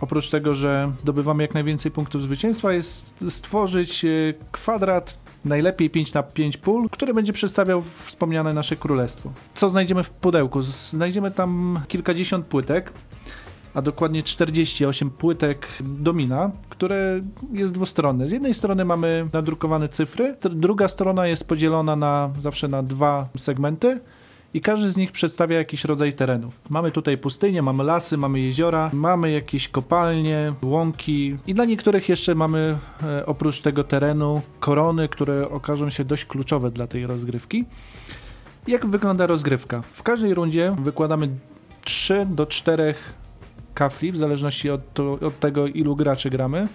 [0.01, 4.09] oprócz tego, że zdobywamy jak najwięcej punktów zwycięstwa, jest stworzyć e,
[4.53, 9.33] kwadrat najlepiej 5 na 5 pól, który będzie przedstawiał wspomniane nasze królestwo.
[9.55, 10.63] Co znajdziemy w pudełku?
[10.63, 12.93] Znajdziemy tam kilkadziesiąt płytek,
[13.75, 17.21] a dokładnie 48 płytek domina, które
[17.53, 18.27] jest dwustronne.
[18.27, 24.01] Z jednej strony mamy nadrukowane cyfry, druga strona jest podzielona na zawsze na dwa segmenty.
[24.55, 26.61] I każdy z nich przedstawia jakiś rodzaj terenów.
[26.71, 32.35] Mamy tutaj pustynię, mamy lasy, mamy jeziora, mamy jakieś kopalnie, łąki i dla niektórych jeszcze
[32.35, 37.65] mamy e, oprócz tego terenu korony, które okażą się dość kluczowe dla tej rozgrywki.
[38.67, 39.81] Jak wygląda rozgrywka?
[39.93, 41.29] W każdej rundzie wykładamy
[41.85, 42.95] 3 do 4
[43.75, 46.69] kafli, w zależności od, to, od tego, ilu graczy gramy.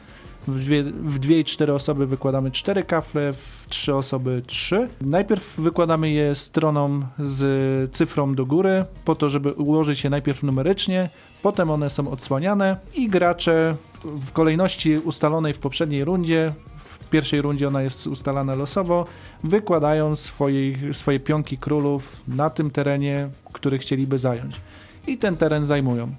[0.47, 4.88] W dwie, w dwie i cztery osoby wykładamy cztery kafle, w trzy osoby trzy.
[5.01, 11.10] Najpierw wykładamy je stroną z cyfrą do góry, po to, żeby ułożyć je najpierw numerycznie,
[11.41, 17.67] potem one są odsłaniane i gracze w kolejności ustalonej w poprzedniej rundzie, w pierwszej rundzie
[17.67, 19.05] ona jest ustalana losowo,
[19.43, 24.62] wykładają swoje, swoje pionki królów na tym terenie, który chcieliby zająć.
[25.08, 26.15] I ten teren zajmują.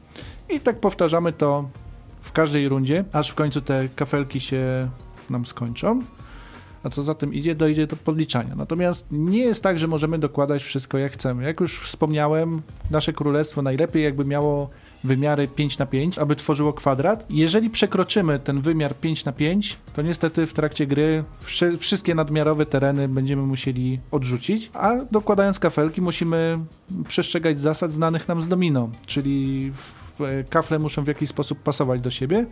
[0.50, 1.68] I tak powtarzamy to
[2.20, 4.88] w każdej rundzie, aż w końcu te kafelki się
[5.30, 6.02] nam skończą.
[6.82, 8.54] A co za tym idzie, dojdzie do podliczania.
[8.54, 11.44] Natomiast nie jest tak, że możemy dokładać wszystko jak chcemy.
[11.44, 14.70] Jak już wspomniałem, nasze królestwo najlepiej jakby miało
[15.04, 17.24] wymiary 5 na 5, aby tworzyło kwadrat.
[17.30, 22.66] Jeżeli przekroczymy ten wymiar 5 na 5, to niestety w trakcie gry wszy- wszystkie nadmiarowe
[22.66, 26.58] tereny będziemy musieli odrzucić, a dokładając kafelki musimy
[27.08, 29.72] przestrzegać zasad znanych nam z domino, czyli
[30.20, 32.46] e, kafle muszą w jakiś sposób pasować do siebie.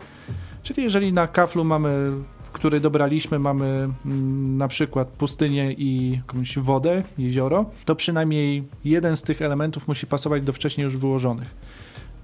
[0.63, 2.11] Czyli jeżeli na kaflu mamy
[2.57, 9.23] który dobraliśmy, mamy mm, na przykład pustynię i jakąś wodę, jezioro, to przynajmniej jeden z
[9.23, 11.55] tych elementów musi pasować do wcześniej już wyłożonych.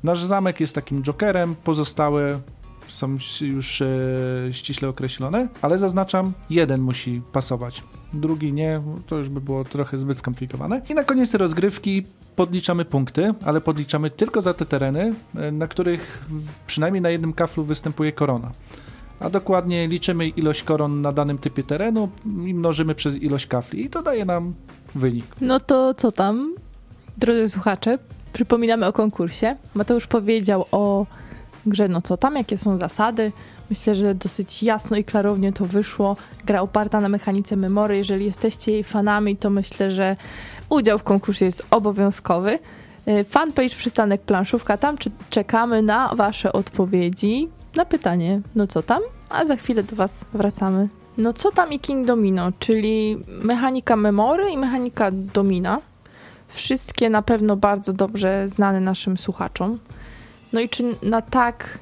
[0.03, 2.39] Nasz zamek jest takim jokerem, pozostałe
[2.89, 3.87] są już e,
[4.51, 10.17] ściśle określone, ale zaznaczam, jeden musi pasować, drugi nie, to już by było trochę zbyt
[10.17, 10.81] skomplikowane.
[10.89, 16.25] I na koniec rozgrywki podliczamy punkty, ale podliczamy tylko za te tereny, e, na których
[16.67, 18.51] przynajmniej na jednym kaflu występuje korona.
[19.19, 23.89] A dokładnie liczymy ilość koron na danym typie terenu i mnożymy przez ilość kafli i
[23.89, 24.53] to daje nam
[24.95, 25.25] wynik.
[25.41, 26.55] No to co tam,
[27.17, 27.97] drodzy słuchacze?
[28.33, 29.55] Przypominamy o konkursie.
[29.73, 31.05] Mateusz powiedział o
[31.65, 33.31] grze No co tam, jakie są zasady.
[33.69, 36.17] Myślę, że dosyć jasno i klarownie to wyszło.
[36.45, 37.97] Gra oparta na mechanice memory.
[37.97, 40.15] Jeżeli jesteście jej fanami, to myślę, że
[40.69, 42.59] udział w konkursie jest obowiązkowy.
[43.07, 44.97] Y, fanpage Przystanek Planszówka, tam
[45.29, 49.01] czekamy na wasze odpowiedzi na pytanie, no co tam?
[49.29, 50.89] A za chwilę do was wracamy.
[51.17, 55.79] No co tam i King Domino, czyli mechanika memory i mechanika domina.
[56.47, 59.79] Wszystkie na pewno bardzo dobrze znane naszym słuchaczom.
[60.53, 61.79] No i czy na tak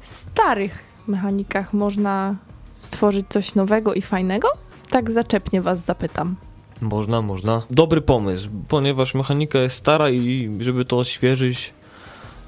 [0.00, 2.36] starych mechanikach można
[2.74, 4.48] stworzyć coś nowego i fajnego?
[4.90, 6.36] Tak zaczepnie was zapytam.
[6.80, 7.62] Można, można.
[7.70, 11.74] Dobry pomysł, ponieważ mechanika jest stara i żeby to odświeżyć,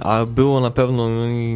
[0.01, 1.09] a było na pewno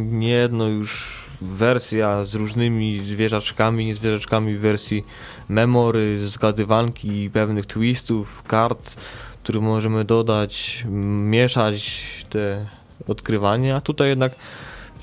[0.03, 5.03] nie jedno już wersja z różnymi zwierzaczkami, nie zwierzaczkami w wersji
[5.49, 8.95] memory, zgadywanki, pewnych twistów, kart,
[9.43, 10.83] które możemy dodać,
[11.19, 12.65] mieszać te
[13.07, 14.35] odkrywania, tutaj jednak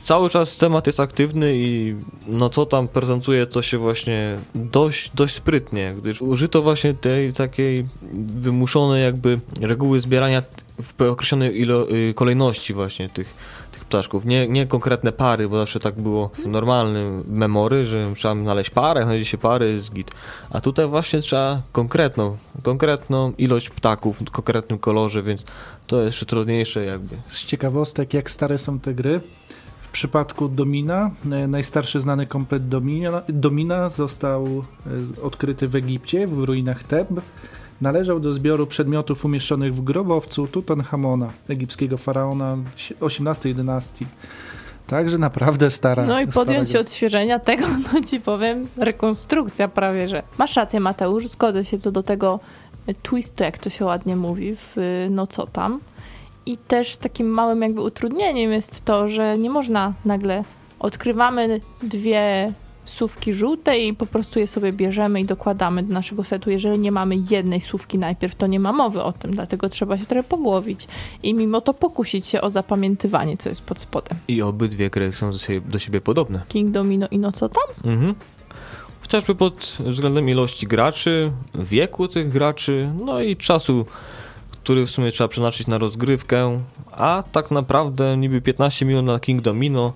[0.03, 5.35] cały czas temat jest aktywny i no co tam prezentuje to się właśnie dość, dość
[5.35, 7.87] sprytnie, gdyż użyto właśnie tej takiej
[8.37, 10.43] wymuszonej jakby reguły zbierania
[10.83, 13.35] w określonej ilo- y, kolejności właśnie tych
[13.91, 14.25] ptaszków.
[14.25, 19.05] Nie, nie konkretne pary, bo zawsze tak było w normalnym memory, że trzeba znaleźć parę,
[19.05, 20.11] znajdzie się pary, z git.
[20.51, 25.45] A tutaj właśnie trzeba konkretną, konkretną ilość ptaków w konkretnym kolorze, więc
[25.87, 27.17] to jest jeszcze trudniejsze jakby.
[27.29, 29.21] Z ciekawostek, jak stare są te gry,
[29.81, 36.39] w przypadku Domina, e, najstarszy znany komplet Domina, Domina został e, odkryty w Egipcie, w
[36.39, 37.09] ruinach Teb
[37.81, 42.57] Należał do zbioru przedmiotów umieszczonych w grobowcu Tutanchamona, egipskiego faraona
[43.01, 44.07] XVIII dynastii.
[44.87, 46.05] Także naprawdę stara.
[46.05, 50.23] No i podjąć się odświeżenia tego, no ci powiem, rekonstrukcja prawie, że.
[50.39, 52.41] Masz rację, Mateusz, zgodzę się co do tego
[52.87, 55.81] e, twistu, jak to się ładnie mówi, w e, no co tam.
[56.47, 60.45] I też takim małym jakby utrudnieniem jest to, że nie można nagle
[60.81, 62.53] odkrywamy dwie
[62.91, 66.51] słówki żółte i po prostu je sobie bierzemy i dokładamy do naszego setu.
[66.51, 70.07] Jeżeli nie mamy jednej słówki najpierw, to nie ma mowy o tym, dlatego trzeba się
[70.07, 70.89] trochę pogłowić
[71.23, 74.19] i mimo to pokusić się o zapamiętywanie, co jest pod spodem.
[74.29, 76.43] I obydwie gry są do siebie, do siebie podobne.
[76.49, 77.93] King Domino i no co tam?
[77.93, 78.15] Mhm.
[79.01, 83.87] Chociażby pod względem ilości graczy, wieku tych graczy, no i czasu,
[84.51, 86.61] który w sumie trzeba przeznaczyć na rozgrywkę,
[86.93, 89.93] a tak naprawdę niby 15 minut na King Domino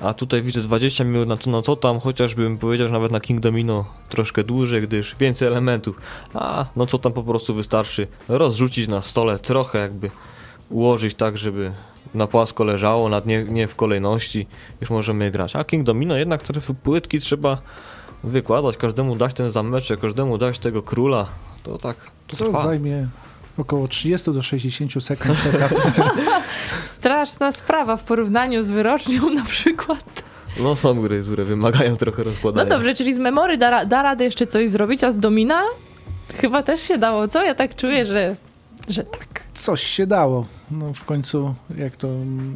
[0.00, 3.20] a tutaj widzę 20 minut na to, no to tam, chociażbym powiedział, że nawet na
[3.20, 6.00] King Domino troszkę dłużej, gdyż więcej elementów.
[6.34, 10.10] A, no co tam po prostu wystarczy rozrzucić na stole, trochę jakby
[10.70, 11.72] ułożyć tak, żeby
[12.14, 14.46] na płasko leżało, nad nie, nie w kolejności,
[14.80, 15.56] już możemy grać.
[15.56, 17.58] A King Domino jednak trochę płytki trzeba
[18.24, 21.26] wykładać, każdemu dać ten zameczek, każdemu dać tego króla,
[21.62, 22.62] to tak to Co trwa.
[22.62, 23.08] zajmie
[23.58, 25.38] około 30 do 60 sekund
[26.96, 30.22] Straszna sprawa w porównaniu z wyrocznią na przykład.
[30.60, 32.64] No są gry, które wymagają trochę rozkładania.
[32.64, 35.62] No dobrze, czyli z memory da, da radę jeszcze coś zrobić, a z domina
[36.40, 37.44] chyba też się dało, co?
[37.44, 38.36] Ja tak czuję, że,
[38.88, 39.42] że tak.
[39.54, 40.46] Coś się dało.
[40.70, 42.08] No w końcu, jak to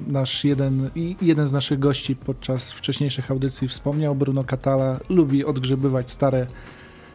[0.07, 0.91] nasz jeden,
[1.23, 6.47] jeden z naszych gości podczas wcześniejszych audycji wspomniał, Bruno Catala lubi odgrzebywać stare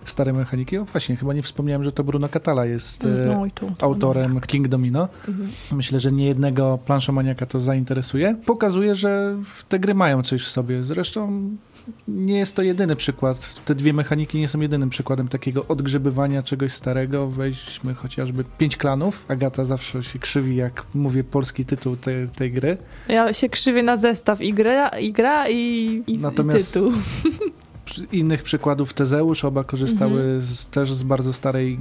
[0.09, 0.77] stare mechaniki.
[0.77, 4.39] O właśnie, chyba nie wspomniałem, że to Bruno Catala jest mm, no, to, to autorem
[4.39, 5.07] King Domino.
[5.27, 5.49] Mhm.
[5.71, 8.35] Myślę, że niejednego planszomaniaka to zainteresuje.
[8.45, 9.35] Pokazuje, że
[9.69, 10.83] te gry mają coś w sobie.
[10.83, 11.49] Zresztą
[12.07, 13.65] nie jest to jedyny przykład.
[13.65, 17.27] Te dwie mechaniki nie są jedynym przykładem takiego odgrzebywania czegoś starego.
[17.27, 19.25] Weźmy chociażby Pięć Klanów.
[19.27, 22.77] Agata zawsze się krzywi, jak mówię polski tytuł tej, tej gry.
[23.09, 26.93] Ja się krzywię na zestaw i gra i, gra, i, i, Natomiast i tytuł.
[28.11, 30.41] Innych przykładów Tezeusz, oba korzystały mhm.
[30.41, 31.77] z, też z bardzo starej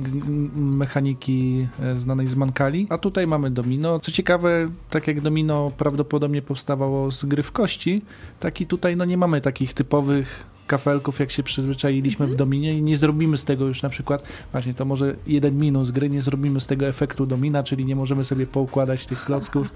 [0.57, 3.99] mechaniki e, znanej z Mankali, a tutaj mamy domino.
[3.99, 8.03] Co ciekawe, tak jak domino prawdopodobnie powstawało z gry w kości,
[8.41, 12.37] tak i tutaj no nie mamy takich typowych kafelków, jak się przyzwyczailiśmy mhm.
[12.37, 15.91] w dominie i nie zrobimy z tego już na przykład, właśnie to może jeden minus
[15.91, 19.71] gry, nie zrobimy z tego efektu domina, czyli nie możemy sobie poukładać tych klocków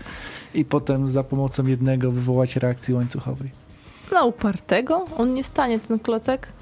[0.54, 3.69] i potem za pomocą jednego wywołać reakcji łańcuchowej.
[4.12, 5.04] Na upartego?
[5.18, 6.52] On nie stanie, ten klocek?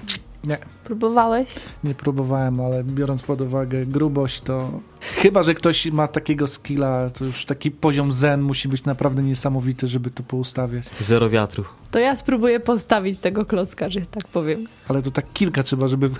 [0.44, 0.58] Nie.
[0.84, 1.48] Próbowałeś?
[1.84, 7.24] Nie próbowałem, ale biorąc pod uwagę grubość, to chyba, że ktoś ma takiego skilla, to
[7.24, 10.84] już taki poziom zen musi być naprawdę niesamowity, żeby to poustawiać.
[11.00, 11.64] Zero wiatru.
[11.90, 14.66] To ja spróbuję postawić tego klocka, że tak powiem.
[14.88, 16.10] Ale to tak kilka trzeba, żeby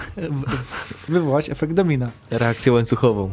[1.08, 2.10] wywołać efekt domina.
[2.30, 3.30] Reakcję łańcuchową.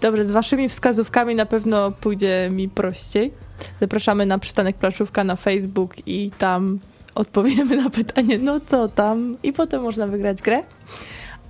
[0.00, 3.32] Dobrze, z waszymi wskazówkami na pewno pójdzie mi prościej.
[3.80, 6.78] Zapraszamy na przystanek Planszówka na Facebook i tam
[7.14, 10.62] odpowiemy na pytanie, no co tam, i potem można wygrać grę.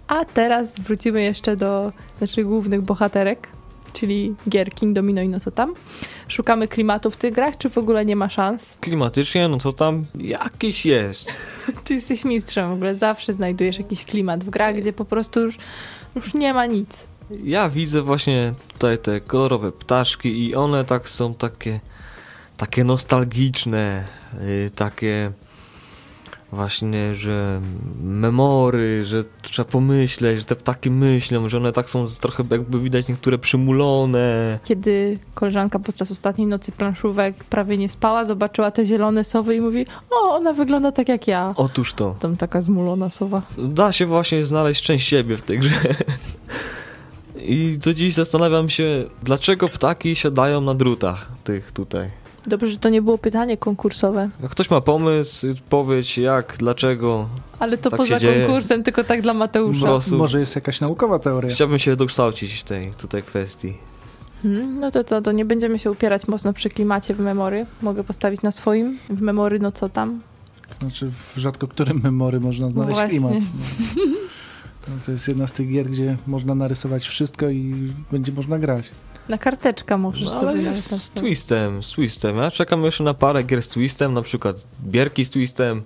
[0.09, 3.49] A teraz wrócimy jeszcze do naszych głównych bohaterek,
[3.93, 5.75] czyli gier King Domino i no co tam.
[6.29, 8.63] szukamy klimatu w tych grach, czy w ogóle nie ma szans?
[8.81, 11.35] Klimatycznie, no to tam jakiś jest.
[11.85, 15.59] Ty jesteś mistrzem w ogóle, zawsze znajdujesz jakiś klimat w grach, gdzie po prostu już,
[16.15, 17.07] już nie ma nic.
[17.45, 21.81] Ja widzę właśnie tutaj te kolorowe ptaszki i one tak są takie
[22.57, 24.05] takie nostalgiczne,
[24.41, 25.33] y, takie
[26.53, 27.61] właśnie, że
[28.03, 33.09] memory, że trzeba pomyśleć, że te ptaki myślą, że one tak są trochę jakby widać
[33.09, 34.59] niektóre przymulone.
[34.65, 39.87] Kiedy koleżanka podczas ostatniej nocy planszówek prawie nie spała, zobaczyła te zielone sowy i mówi,
[40.11, 41.55] o, ona wygląda tak jak ja.
[41.57, 42.17] Otóż to.
[42.21, 43.43] Tam taka zmulona sowa.
[43.59, 45.95] Da się właśnie znaleźć część siebie w tej grze.
[47.37, 52.22] I do dziś zastanawiam się, dlaczego ptaki siadają na drutach tych tutaj.
[52.47, 54.29] Dobrze, że to nie było pytanie konkursowe.
[54.43, 57.29] Jak ktoś ma pomysł, powiedz jak, dlaczego.
[57.59, 58.83] Ale to tak poza konkursem, dzieje.
[58.83, 59.87] tylko tak dla Mateusza.
[59.87, 60.17] Prostu...
[60.17, 61.55] Może jest jakaś naukowa teoria.
[61.55, 63.77] Chciałbym się dokształcić w tej tutaj kwestii.
[64.43, 67.67] Hmm, no to co, to nie będziemy się upierać mocno przy klimacie w memory.
[67.83, 68.99] Mogę postawić na swoim.
[69.11, 70.21] W memory, no co tam?
[70.81, 73.33] Znaczy w rzadko którym memory można znaleźć no klimat.
[73.33, 74.03] No.
[74.89, 78.91] No, to jest jedna z tych gier, gdzie można narysować wszystko i będzie można grać.
[79.29, 82.37] Na karteczka możesz no, ale sobie z, z twistem, z twistem.
[82.37, 85.83] Ja czekam jeszcze na parę gier z twistem, na przykład bierki z twistem,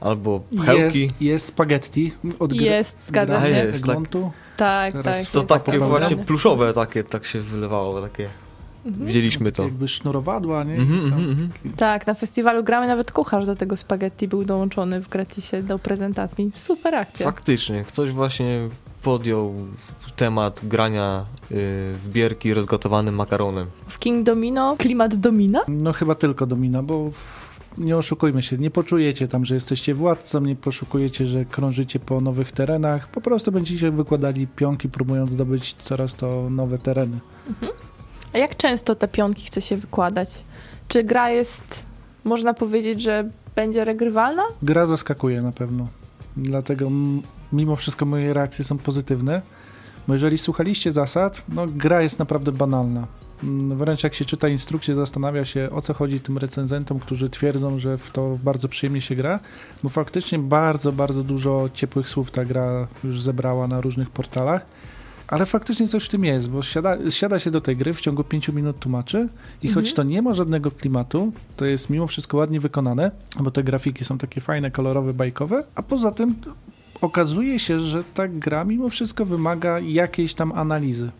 [0.00, 1.02] albo pchełki.
[1.02, 2.64] Jest, jest spaghetti od gry.
[2.64, 3.48] Jest, zgadza się.
[3.48, 3.98] Jest, tak,
[4.56, 5.26] tak, tak.
[5.26, 8.28] To takie właśnie pluszowe takie, tak się wylewało, takie
[8.86, 9.06] Mhm.
[9.06, 9.62] Widzieliśmy to.
[9.62, 10.74] Jakby sznurowadła, nie?
[10.74, 15.08] Mhm, mhm, mhm, tak, na festiwalu gramy nawet kucharz do tego spaghetti był dołączony w
[15.08, 16.50] gratisie do prezentacji.
[16.54, 17.26] Super akcja.
[17.26, 18.68] Faktycznie, ktoś właśnie
[19.02, 19.54] podjął
[20.16, 21.54] temat grania y,
[21.94, 23.66] w bierki rozgotowanym makaronem.
[23.88, 25.60] W King Domino klimat domina?
[25.68, 30.40] No chyba tylko domina, bo w nie oszukujmy się, nie poczujecie tam, że jesteście władcą,
[30.40, 36.14] nie poszukujecie, że krążycie po nowych terenach, po prostu będziecie wykładali pionki, próbując zdobyć coraz
[36.14, 37.18] to nowe tereny.
[37.48, 37.72] Mhm.
[38.32, 40.42] A jak często te pionki chce się wykładać?
[40.88, 41.84] Czy gra jest,
[42.24, 44.42] można powiedzieć, że będzie regrywalna?
[44.62, 45.86] Gra zaskakuje na pewno.
[46.36, 46.90] Dlatego
[47.52, 49.42] mimo wszystko moje reakcje są pozytywne.
[50.08, 53.06] Bo jeżeli słuchaliście zasad, no gra jest naprawdę banalna.
[53.44, 57.78] Mm, wręcz jak się czyta instrukcję, zastanawia się o co chodzi tym recenzentom, którzy twierdzą,
[57.78, 59.40] że w to bardzo przyjemnie się gra,
[59.82, 64.66] bo faktycznie bardzo, bardzo dużo ciepłych słów ta gra już zebrała na różnych portalach.
[65.26, 68.24] Ale faktycznie coś w tym jest, bo siada, siada się do tej gry, w ciągu
[68.24, 69.28] 5 minut tłumaczy
[69.62, 69.74] i mhm.
[69.74, 74.04] choć to nie ma żadnego klimatu, to jest mimo wszystko ładnie wykonane, bo te grafiki
[74.04, 76.34] są takie fajne, kolorowe, bajkowe, a poza tym
[77.04, 81.10] okazuje się, że ta gra mimo wszystko wymaga jakiejś tam analizy.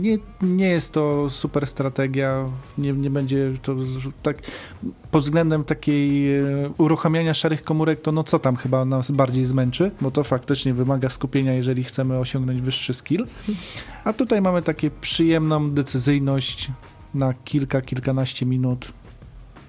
[0.00, 2.46] Nie, nie jest to super strategia,
[2.78, 3.76] nie, nie będzie to
[4.22, 4.36] tak
[5.10, 6.44] pod względem takiej e,
[6.78, 11.08] uruchamiania szarych komórek, to no co tam chyba nas bardziej zmęczy, bo to faktycznie wymaga
[11.08, 13.26] skupienia, jeżeli chcemy osiągnąć wyższy skill.
[14.04, 16.70] A tutaj mamy takie przyjemną decyzyjność
[17.14, 18.92] na kilka, kilkanaście minut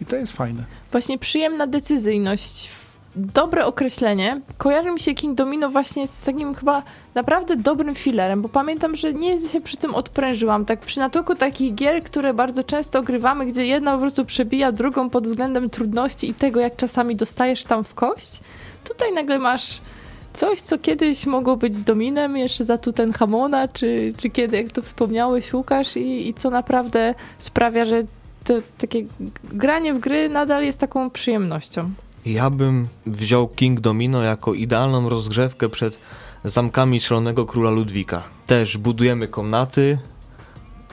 [0.01, 0.63] i to jest fajne.
[0.91, 2.69] Właśnie przyjemna decyzyjność
[3.17, 4.41] dobre określenie.
[4.57, 6.83] Kojarzy mi się King Domino właśnie z takim chyba
[7.15, 10.65] naprawdę dobrym filerem, bo pamiętam, że nie się przy tym odprężyłam.
[10.65, 15.09] Tak przy natłoku takich gier, które bardzo często ogrywamy, gdzie jedna po prostu przebija drugą
[15.09, 18.39] pod względem trudności i tego, jak czasami dostajesz tam w kość.
[18.83, 19.81] Tutaj nagle masz
[20.33, 24.81] coś, co kiedyś mogło być z Dominem, jeszcze za Tutenhamona, czy, czy kiedy, jak to
[24.81, 28.03] wspomniałeś, Łukasz, i, i co naprawdę sprawia, że
[28.43, 29.05] to, takie
[29.43, 31.91] granie w gry nadal jest taką przyjemnością.
[32.27, 35.99] Ja bym wziął King Domino jako idealną rozgrzewkę przed
[36.45, 38.23] zamkami Szalonego Króla Ludwika.
[38.45, 39.97] Też budujemy komnaty,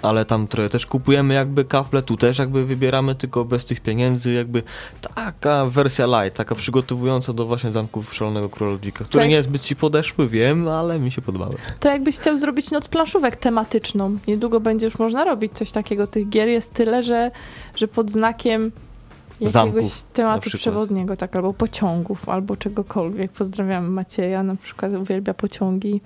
[0.03, 4.33] ale tam trochę też kupujemy jakby kafle, tu też jakby wybieramy tylko bez tych pieniędzy,
[4.33, 4.63] jakby
[5.15, 9.31] taka wersja light, taka przygotowująca do właśnie zamków Szalonego Króla Ludwika, które tak.
[9.31, 11.55] niezbyt ci podeszły, wiem, ale mi się podobały.
[11.81, 16.29] To jakbyś chciał zrobić noc planszówek tematyczną, niedługo będzie już można robić coś takiego, tych
[16.29, 17.31] gier jest tyle, że,
[17.77, 18.73] że pod znakiem
[19.41, 23.33] jakiegoś tematu przewodniego, tak, albo pociągów, albo czegokolwiek.
[23.33, 26.01] Pozdrawiam Macieja, na przykład uwielbia pociągi.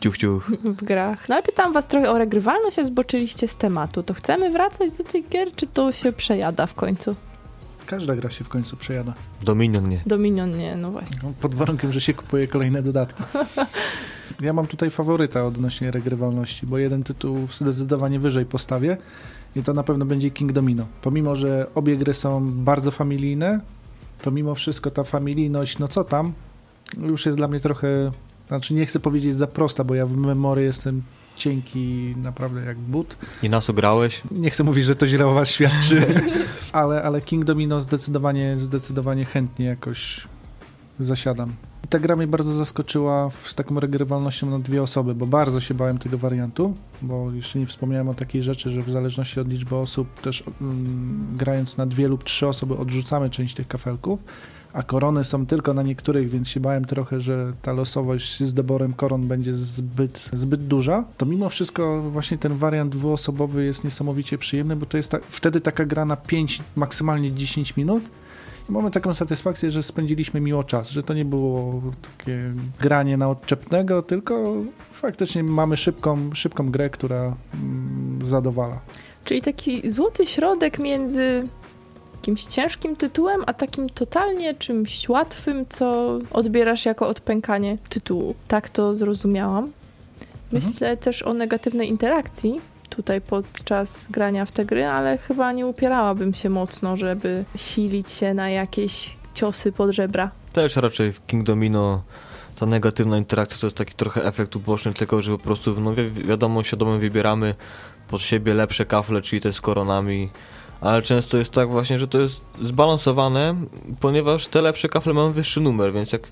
[0.00, 0.50] Ciuch, ciuch.
[0.78, 1.28] W grach.
[1.28, 4.02] No ale pytam was trochę o regrywalność, a zboczyliście z tematu.
[4.02, 7.16] To chcemy wracać do tych gier, czy to się przejada w końcu?
[7.86, 9.14] Każda gra się w końcu przejada.
[9.42, 10.00] Dominion nie.
[10.06, 11.16] Dominion nie, no właśnie.
[11.22, 13.22] No, pod warunkiem, że się kupuje kolejne dodatki.
[14.40, 18.96] Ja mam tutaj faworyta odnośnie regrywalności, bo jeden tytuł zdecydowanie wyżej postawię
[19.56, 20.86] i to na pewno będzie King Domino.
[21.02, 23.60] Pomimo, że obie gry są bardzo familijne,
[24.22, 26.32] to mimo wszystko ta familijność, no co tam,
[26.98, 28.10] już jest dla mnie trochę,
[28.48, 31.02] znaczy nie chcę powiedzieć za prosta, bo ja w memory jestem
[31.36, 33.16] cienki naprawdę jak but.
[33.42, 34.22] I nas grałeś?
[34.30, 36.06] Nie chcę mówić, że to źle o was świadczy,
[36.72, 40.26] ale, ale King Domino zdecydowanie, zdecydowanie chętnie jakoś
[40.98, 41.52] zasiadam.
[41.88, 45.98] Ta gra mnie bardzo zaskoczyła z taką regrywalnością na dwie osoby, bo bardzo się bałem
[45.98, 50.20] tego wariantu, bo jeszcze nie wspomniałem o takiej rzeczy, że w zależności od liczby osób
[50.20, 54.20] też mm, grając na dwie lub trzy osoby odrzucamy część tych kafelków,
[54.72, 58.92] a korony są tylko na niektórych, więc się bałem trochę, że ta losowość z doborem
[58.92, 61.04] koron będzie zbyt, zbyt duża.
[61.16, 65.60] To mimo wszystko właśnie ten wariant dwuosobowy jest niesamowicie przyjemny, bo to jest ta, wtedy
[65.60, 68.02] taka gra na 5, maksymalnie 10 minut,
[68.70, 71.82] mamy taką satysfakcję, że spędziliśmy miło czas, że to nie było
[72.18, 72.42] takie
[72.80, 74.54] granie na odczepnego, tylko
[74.92, 78.80] faktycznie mamy szybką, szybką grę, która mm, zadowala.
[79.24, 81.48] Czyli taki złoty środek między
[82.14, 88.34] jakimś ciężkim tytułem, a takim totalnie czymś łatwym, co odbierasz jako odpękanie tytułu.
[88.48, 89.64] Tak to zrozumiałam.
[89.64, 89.72] Mhm.
[90.52, 90.96] Myślę mhm.
[90.96, 92.60] też o negatywnej interakcji,
[92.90, 98.34] tutaj podczas grania w te gry, ale chyba nie upierałabym się mocno, żeby silić się
[98.34, 100.30] na jakieś ciosy pod żebra.
[100.52, 102.02] Też raczej w King Domino
[102.58, 106.10] ta negatywna interakcja to jest taki trochę efekt uboczny tego, że po prostu no wi
[106.10, 107.54] wiadomo, świadomie wybieramy
[108.08, 110.30] pod siebie lepsze kafle, czyli te z koronami,
[110.80, 113.54] ale często jest tak właśnie, że to jest zbalansowane,
[114.00, 116.22] ponieważ te lepsze kafle mają wyższy numer, więc jak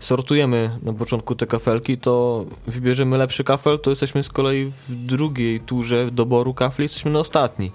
[0.00, 5.60] sortujemy na początku te kafelki, to wybierzemy lepszy kafel, to jesteśmy z kolei w drugiej
[5.60, 7.72] turze doboru kafli, jesteśmy na ostatni.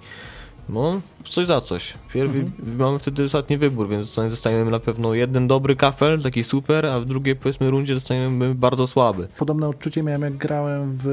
[0.70, 1.94] No, coś za coś.
[2.14, 2.78] Pierw mhm.
[2.78, 7.06] mamy wtedy ostatni wybór, więc dostaniemy na pewno jeden dobry kafel, taki super, a w
[7.06, 9.28] drugiej powiedzmy rundzie dostaniemy bardzo słaby.
[9.38, 11.08] Podobne odczucie miałem jak grałem w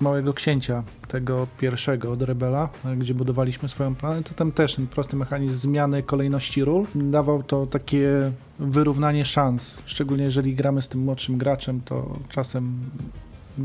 [0.00, 5.58] Małego Księcia, tego pierwszego od Rebela, gdzie budowaliśmy swoją planetę, tam też ten prosty mechanizm
[5.58, 11.80] zmiany kolejności ról dawał to takie wyrównanie szans, szczególnie jeżeli gramy z tym młodszym graczem,
[11.80, 12.80] to czasem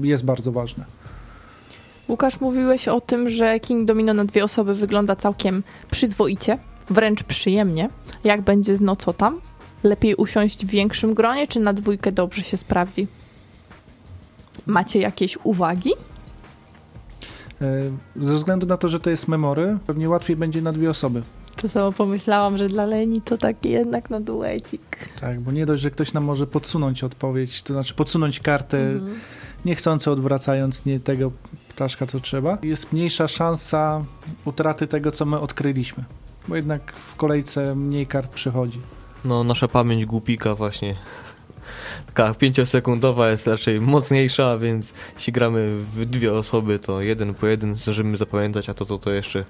[0.01, 0.85] jest bardzo ważne.
[2.09, 6.57] Łukasz, mówiłeś o tym, że King Domino na dwie osoby wygląda całkiem przyzwoicie,
[6.89, 7.89] wręcz przyjemnie.
[8.23, 9.41] Jak będzie z Nocotam?
[9.83, 13.07] Lepiej usiąść w większym gronie, czy na dwójkę dobrze się sprawdzi?
[14.65, 15.91] Macie jakieś uwagi?
[17.61, 17.81] E,
[18.15, 21.21] ze względu na to, że to jest memory, pewnie łatwiej będzie na dwie osoby.
[21.55, 25.09] To samo pomyślałam, że dla Leni to taki jednak na duecik.
[25.21, 29.19] Tak, bo nie dość, że ktoś nam może podsunąć odpowiedź, to znaczy podsunąć kartę mhm.
[29.65, 31.31] niechcący odwracając nie tego
[31.69, 32.57] ptaszka, co trzeba.
[32.63, 34.03] Jest mniejsza szansa
[34.45, 36.03] utraty tego, co my odkryliśmy,
[36.47, 38.81] bo jednak w kolejce mniej kart przychodzi.
[39.25, 40.95] No, nasza pamięć głupika właśnie
[42.13, 47.75] taka pięciosekundowa jest raczej mocniejsza, więc jeśli gramy w dwie osoby, to jeden po jeden
[47.75, 49.45] zdążymy zapamiętać, a to co to jeszcze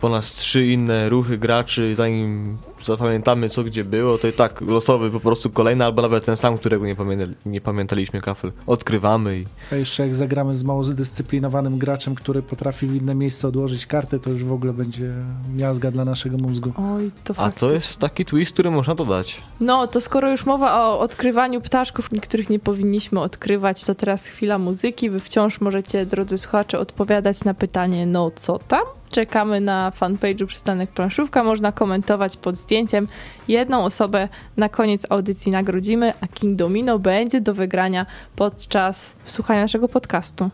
[0.00, 5.10] po nas trzy inne ruchy graczy, zanim zapamiętamy co gdzie było, to i tak losowy
[5.10, 8.52] po prostu kolejny, albo nawet ten sam, którego nie, pamięta, nie pamiętaliśmy kafel.
[8.66, 9.44] Odkrywamy i...
[9.72, 14.18] A jeszcze jak zagramy z mało zdyscyplinowanym graczem, który potrafi w inne miejsce odłożyć kartę,
[14.18, 15.12] to już w ogóle będzie
[15.56, 16.72] miazga dla naszego mózgu.
[16.96, 19.42] Oj, to A to jest taki twist, który można dodać.
[19.60, 24.58] No, to skoro już mowa o odkrywaniu ptaszków, których nie powinniśmy odkrywać, to teraz chwila
[24.58, 25.10] muzyki.
[25.10, 28.82] Wy wciąż możecie, drodzy słuchacze, odpowiadać na pytanie, no co tam?
[29.10, 31.44] Czekamy na fanpage'u Przystanek Planszówka.
[31.44, 33.08] Można komentować pod zdjęciem.
[33.48, 38.06] Jedną osobę na koniec audycji nagrodzimy, a King Domino będzie do wygrania
[38.36, 40.50] podczas słuchania naszego podcastu.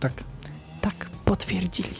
[0.00, 0.12] Tak.
[0.80, 1.94] Tak, potwierdzili.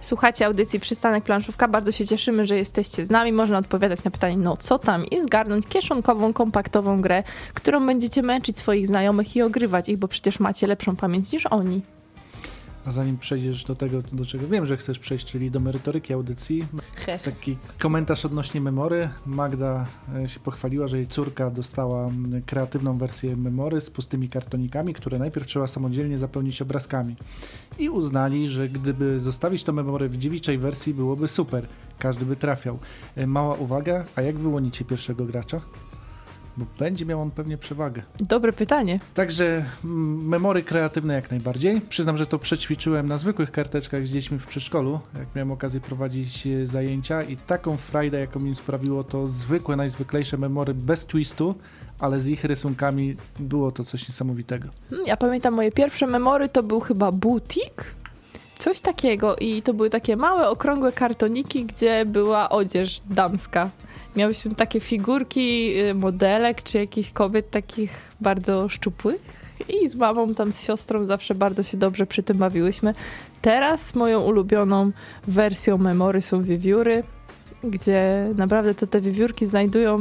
[0.00, 1.68] Słuchacie audycji Przystanek Planszówka.
[1.68, 3.32] Bardzo się cieszymy, że jesteście z nami.
[3.32, 7.22] Można odpowiadać na pytanie, no co tam i zgarnąć kieszonkową, kompaktową grę,
[7.54, 11.82] którą będziecie męczyć swoich znajomych i ogrywać ich, bo przecież macie lepszą pamięć niż oni.
[12.86, 16.66] A zanim przejdziesz do tego, do czego wiem, że chcesz przejść, czyli do merytoryki audycji,
[17.24, 19.08] taki komentarz odnośnie memory.
[19.26, 19.84] Magda
[20.14, 22.10] e, się pochwaliła, że jej córka dostała
[22.46, 27.16] kreatywną wersję memory z pustymi kartonikami, które najpierw trzeba samodzielnie zapełnić obrazkami.
[27.78, 31.66] I uznali, że gdyby zostawić to memory w dziewiczej wersji, byłoby super.
[31.98, 32.78] Każdy by trafiał.
[33.16, 35.56] E, mała uwaga, a jak wyłonicie pierwszego gracza?
[36.56, 38.02] Bo będzie miał on pewnie przewagę.
[38.20, 38.98] Dobre pytanie.
[39.14, 41.80] Także mm, memory kreatywne jak najbardziej.
[41.80, 46.46] Przyznam, że to przećwiczyłem na zwykłych karteczkach z dziećmi w przedszkolu, jak miałem okazję prowadzić
[46.46, 51.54] e, zajęcia i taką frajdę, jaką mi sprawiło to zwykłe, najzwyklejsze memory bez twistu,
[52.00, 54.68] ale z ich rysunkami było to coś niesamowitego.
[54.90, 57.84] Hmm, ja pamiętam moje pierwsze memory to był chyba butik.
[58.58, 59.36] Coś takiego.
[59.36, 63.70] I to były takie małe, okrągłe kartoniki, gdzie była odzież damska.
[64.16, 67.90] Miałyśmy takie figurki y, modelek czy jakichś kobiet takich
[68.20, 69.46] bardzo szczupłych.
[69.68, 72.94] I z mamą tam z siostrą zawsze bardzo się dobrze przy tym bawiłyśmy.
[73.42, 74.90] Teraz moją ulubioną
[75.28, 77.02] wersją memory są wiewióry,
[77.64, 80.00] gdzie naprawdę to te wiewiórki znajdują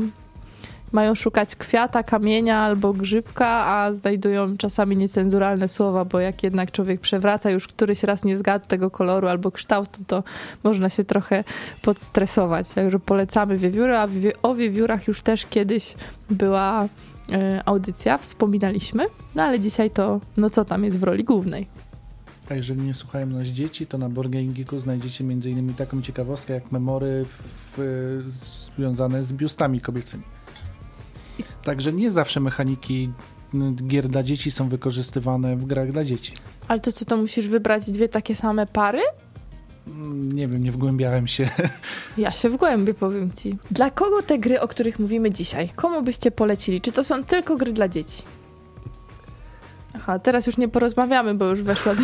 [0.91, 7.01] mają szukać kwiata, kamienia albo grzybka, a znajdują czasami niecenzuralne słowa, bo jak jednak człowiek
[7.01, 10.23] przewraca już któryś raz nie zgadł tego koloru albo kształtu, to
[10.63, 11.43] można się trochę
[11.81, 12.69] podstresować.
[12.69, 14.07] Także polecamy wiewióry, a
[14.41, 15.95] o wiewiórach już też kiedyś
[16.29, 16.88] była
[17.31, 19.05] e, audycja, wspominaliśmy,
[19.36, 21.67] no ale dzisiaj to, no co tam jest w roli głównej.
[22.49, 25.73] A jeżeli nie słuchają nas dzieci, to na Borgengiku znajdziecie m.in.
[25.73, 27.25] taką ciekawostkę jak memory
[27.77, 28.23] w,
[28.75, 30.23] związane z biustami kobiecymi.
[31.66, 33.09] Także nie zawsze mechaniki
[33.88, 36.34] gier dla dzieci są wykorzystywane w grach dla dzieci.
[36.68, 39.01] Ale to co, to musisz wybrać dwie takie same pary?
[39.88, 41.49] Mm, Nie wiem, nie wgłębiałem się.
[42.18, 43.57] Ja się wgłębię, powiem ci.
[43.72, 45.70] Dla kogo te gry, o których mówimy dzisiaj?
[45.76, 46.82] Komu byście polecili?
[46.82, 48.24] Czy to są tylko gry dla dzieci?
[49.95, 51.93] Aha, teraz już nie porozmawiamy, bo już weszła.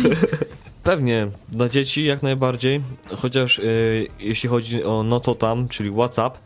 [0.84, 2.82] Pewnie, dla dzieci jak najbardziej,
[3.16, 6.38] chociaż y, jeśli chodzi o no to tam, czyli WhatsApp,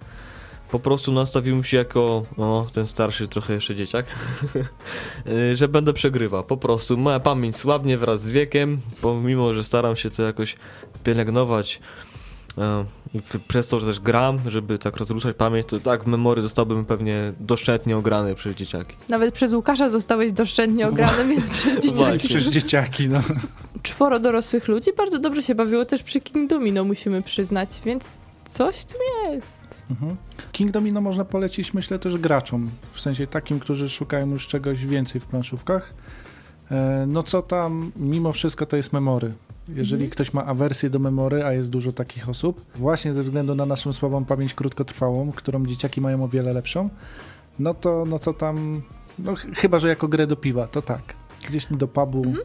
[0.71, 4.07] po prostu nastawiłem się jako no, ten starszy trochę jeszcze dzieciak,
[5.27, 6.45] y, że będę przegrywał.
[6.45, 10.57] Po prostu moja pamięć słabnie wraz z wiekiem, pomimo, że staram się to jakoś
[11.05, 11.81] pielęgnować
[12.59, 16.43] e, i przez to, że też gram, żeby tak rozruszać pamięć, to tak w memory
[16.43, 18.97] zostałbym pewnie doszczętnie ograny przez dzieciaki.
[19.09, 21.97] Nawet przez Łukasza zostałeś doszczętnie ograny, więc przez dzieciaki.
[21.97, 22.19] Właśnie.
[22.19, 23.21] Przecież dzieciaki, no.
[23.83, 28.15] Czworo dorosłych ludzi bardzo dobrze się bawiło też przy King Domino, musimy przyznać, więc
[28.49, 29.56] coś tu jest.
[29.91, 30.17] Mhm.
[30.53, 32.71] King Domino można polecić, myślę, też graczom.
[32.93, 35.95] W sensie takim, którzy szukają już czegoś więcej w planszówkach.
[36.71, 39.35] E, No co tam, mimo wszystko to jest memory.
[39.69, 40.11] Jeżeli Mhm.
[40.11, 43.93] ktoś ma awersję do memory, a jest dużo takich osób, właśnie ze względu na naszą
[43.93, 46.89] słabą pamięć krótkotrwałą, którą dzieciaki mają o wiele lepszą,
[47.59, 48.83] no to no co tam,
[49.19, 51.03] no ch- chyba, że jako grę do piwa, to tak.
[51.49, 52.45] Gdzieś do pubu, Mhm.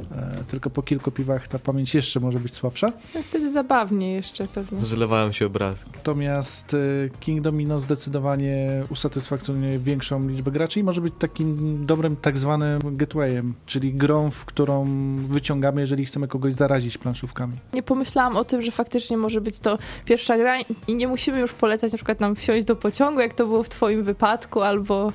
[0.00, 2.92] E, tylko po kilku piwach ta pamięć jeszcze może być słabsza.
[3.14, 4.84] Jest wtedy zabawnie jeszcze pewnie.
[4.84, 5.84] Zlewają się obrazy.
[5.94, 12.38] Natomiast y, King Domino zdecydowanie usatysfakcjonuje większą liczbę graczy i może być takim dobrym tak
[12.38, 14.86] zwanym gatewayem, czyli grą, w którą
[15.26, 17.56] wyciągamy, jeżeli chcemy kogoś zarazić planszówkami.
[17.72, 21.52] Nie pomyślałam o tym, że faktycznie może być to pierwsza gra i nie musimy już
[21.52, 25.12] polecać na przykład nam wsiąść do pociągu, jak to było w twoim wypadku, albo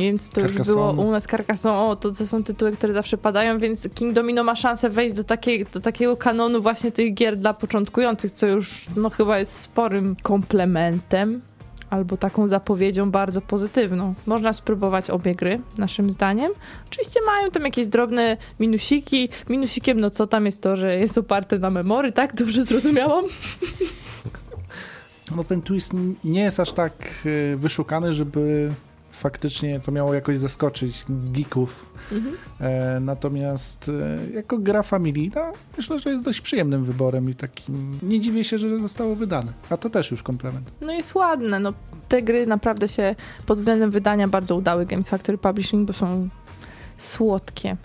[0.00, 2.92] nie wiem, co to już było u nas, Carcassonne, o, to, to są tytuły, które
[2.92, 7.14] zawsze padają, więc King Domino ma szansę wejść do, takiej, do takiego kanonu właśnie tych
[7.14, 11.40] gier dla początkujących, co już no chyba jest sporym komplementem.
[11.90, 14.14] Albo taką zapowiedzią bardzo pozytywną.
[14.26, 16.52] Można spróbować obie gry, naszym zdaniem.
[16.90, 19.28] Oczywiście mają tam jakieś drobne minusiki.
[19.48, 22.34] Minusikiem, no co tam jest to, że jest oparte na memory, tak?
[22.34, 23.24] Dobrze zrozumiałam?
[25.36, 25.92] No ten twist
[26.24, 26.92] nie jest aż tak
[27.26, 28.70] y, wyszukany, żeby
[29.20, 31.86] faktycznie to miało jakoś zaskoczyć geeków.
[32.12, 32.36] Mhm.
[32.60, 37.98] E, natomiast e, jako gra familii, no, myślę, że jest dość przyjemnym wyborem i takim
[38.02, 39.52] nie dziwię się, że zostało wydane.
[39.70, 40.70] A to też już komplement.
[40.80, 41.72] No jest ładne, no
[42.08, 43.14] te gry naprawdę się
[43.46, 46.28] pod względem wydania bardzo udały Games Factory Publishing, bo są
[46.96, 47.76] słodkie.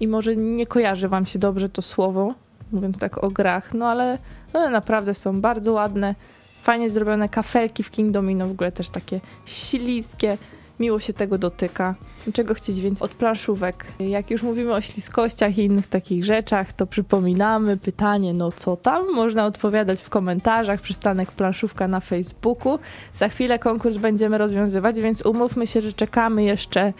[0.00, 2.34] I może nie kojarzy wam się dobrze to słowo,
[2.72, 4.18] mówiąc tak o grach, no ale
[4.52, 6.14] one naprawdę są bardzo ładne,
[6.62, 10.38] fajnie zrobione kafelki w King Domino, w ogóle też takie śliskie,
[10.82, 11.94] miło się tego dotyka.
[12.32, 13.86] Czego chcieć więcej od planszówek?
[14.00, 19.14] Jak już mówimy o śliskościach i innych takich rzeczach, to przypominamy pytanie, no co tam?
[19.14, 22.78] Można odpowiadać w komentarzach, przystanek planszówka na Facebooku.
[23.14, 26.92] Za chwilę konkurs będziemy rozwiązywać, więc umówmy się, że czekamy jeszcze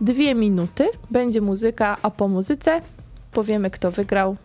[0.00, 0.88] dwie minuty.
[1.10, 2.80] Będzie muzyka, a po muzyce
[3.32, 4.36] powiemy, kto wygrał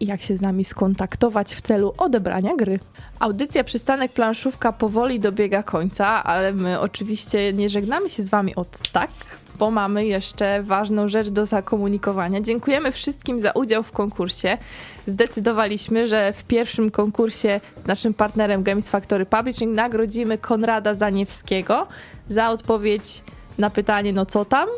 [0.00, 2.78] i jak się z nami skontaktować w celu odebrania gry.
[3.18, 8.92] Audycja Przystanek Planszówka powoli dobiega końca, ale my oczywiście nie żegnamy się z wami od
[8.92, 9.10] tak,
[9.58, 12.40] bo mamy jeszcze ważną rzecz do zakomunikowania.
[12.40, 14.58] Dziękujemy wszystkim za udział w konkursie.
[15.06, 21.86] Zdecydowaliśmy, że w pierwszym konkursie z naszym partnerem Games Factory Publishing nagrodzimy Konrada Zaniewskiego
[22.28, 23.22] za odpowiedź
[23.58, 24.68] na pytanie no co tam?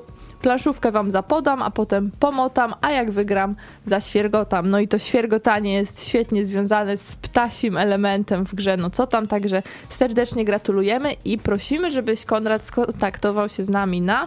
[0.42, 3.54] Planszówkę wam zapodam, a potem pomotam, a jak wygram,
[3.86, 4.70] zaświergotam.
[4.70, 8.76] No i to świergotanie jest świetnie związane z ptasim elementem w grze.
[8.76, 14.26] No co tam, także serdecznie gratulujemy i prosimy, żebyś Konrad skontaktował się z nami na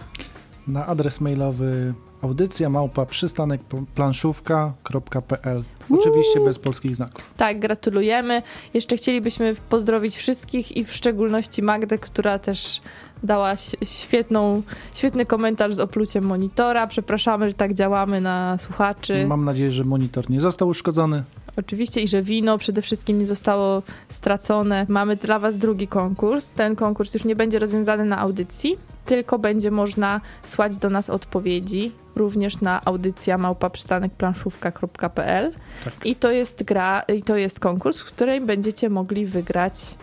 [0.67, 3.61] Na adres mailowy audycja małpa przystanek
[3.95, 7.33] planszówka.pl Oczywiście bez polskich znaków.
[7.37, 8.41] Tak, gratulujemy.
[8.73, 12.81] Jeszcze chcielibyśmy pozdrowić wszystkich i w szczególności Magdę, która też
[13.23, 14.61] dała świetną,
[14.93, 16.87] świetny komentarz z opluciem monitora.
[16.87, 19.25] Przepraszamy, że tak działamy na słuchaczy.
[19.27, 21.23] Mam nadzieję, że monitor nie został uszkodzony.
[21.57, 24.85] Oczywiście i że wino przede wszystkim nie zostało stracone.
[24.89, 26.51] Mamy dla Was drugi konkurs.
[26.51, 31.91] Ten konkurs już nie będzie rozwiązany na audycji, tylko będzie można słać do nas odpowiedzi
[32.15, 35.53] również na audycja małpaprzystanekplanszówka.pl
[35.83, 35.93] Tak.
[36.05, 39.95] i to jest gra, i to jest konkurs, w którym będziecie mogli wygrać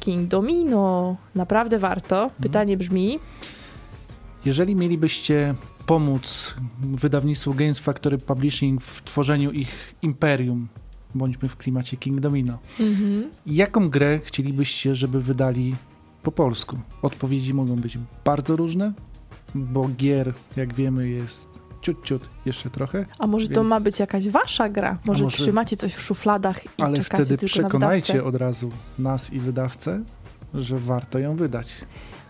[0.00, 1.16] King Domino.
[1.34, 2.30] Naprawdę warto.
[2.42, 3.18] Pytanie brzmi,
[4.44, 5.54] Jeżeli mielibyście
[5.86, 10.68] pomóc wydawnictwu Games Factory Publishing w tworzeniu ich imperium,
[11.14, 13.30] bądźmy w klimacie King Domino, mhm.
[13.46, 15.74] jaką grę chcielibyście, żeby wydali
[16.22, 16.78] po polsku?
[17.02, 18.92] Odpowiedzi mogą być bardzo różne
[19.54, 21.48] bo gier, jak wiemy, jest
[21.84, 24.98] ciut, ciut, jeszcze trochę, A może to Więc- ma być jakaś wasza gra?
[25.06, 28.28] Może, może- trzymacie coś w szufladach i ale czekacie wtedy tylko na przekonajcie wydawcę?
[28.28, 28.68] od razu
[28.98, 30.02] nas i wydawcę,
[30.54, 31.74] że warto ją wydać.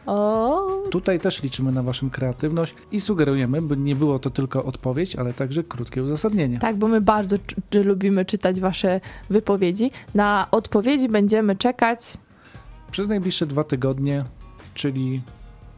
[0.07, 5.17] O, Tutaj też liczymy na waszą kreatywność i sugerujemy, by nie było to tylko odpowiedź,
[5.17, 6.59] ale także krótkie uzasadnienie.
[6.59, 7.37] tak, bo my bardzo
[7.75, 9.01] lubimy czytać wasze
[9.31, 9.91] wypowiedzi.
[10.15, 12.01] Na odpowiedzi będziemy czekać.
[12.91, 14.25] Przez najbliższe dwa tygodnie,
[14.75, 15.23] czyli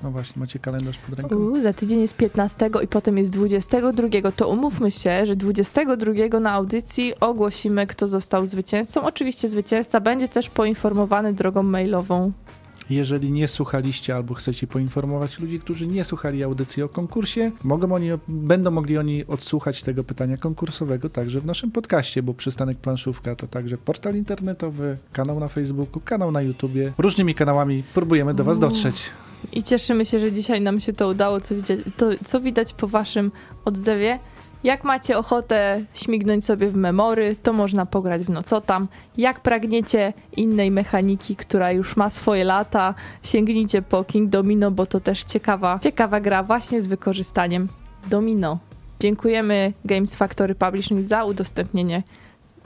[0.02, 1.62] no właśnie, macie kalendarz pod ręką.
[1.62, 4.32] Za tydzień jest 15 i potem jest 22.
[4.36, 9.02] To umówmy się, że 22 na audycji ogłosimy, kto został zwycięzcą.
[9.02, 12.32] Oczywiście zwycięzca będzie też poinformowany drogą mailową.
[12.90, 18.08] Jeżeli nie słuchaliście albo chcecie poinformować ludzi, którzy nie słuchali audycji o konkursie, mogą oni,
[18.28, 23.48] będą mogli oni odsłuchać tego pytania konkursowego także w naszym podcaście, bo Przystanek Planszówka to
[23.48, 26.92] także portal internetowy, kanał na Facebooku, kanał na YouTubie.
[26.98, 29.10] Różnymi kanałami próbujemy do Was dotrzeć.
[29.52, 32.86] I cieszymy się, że dzisiaj nam się to udało, co widać, to, co widać po
[32.86, 33.32] waszym
[33.64, 34.18] odzewie.
[34.64, 38.88] Jak macie ochotę śmignąć sobie w memory, to można pograć w Nocotam.
[39.16, 45.00] Jak pragniecie innej mechaniki, która już ma swoje lata, sięgnijcie po King Domino, bo to
[45.00, 47.68] też ciekawa, ciekawa gra właśnie z wykorzystaniem
[48.10, 48.58] domino.
[49.00, 52.02] Dziękujemy Games Factory Publishing za udostępnienie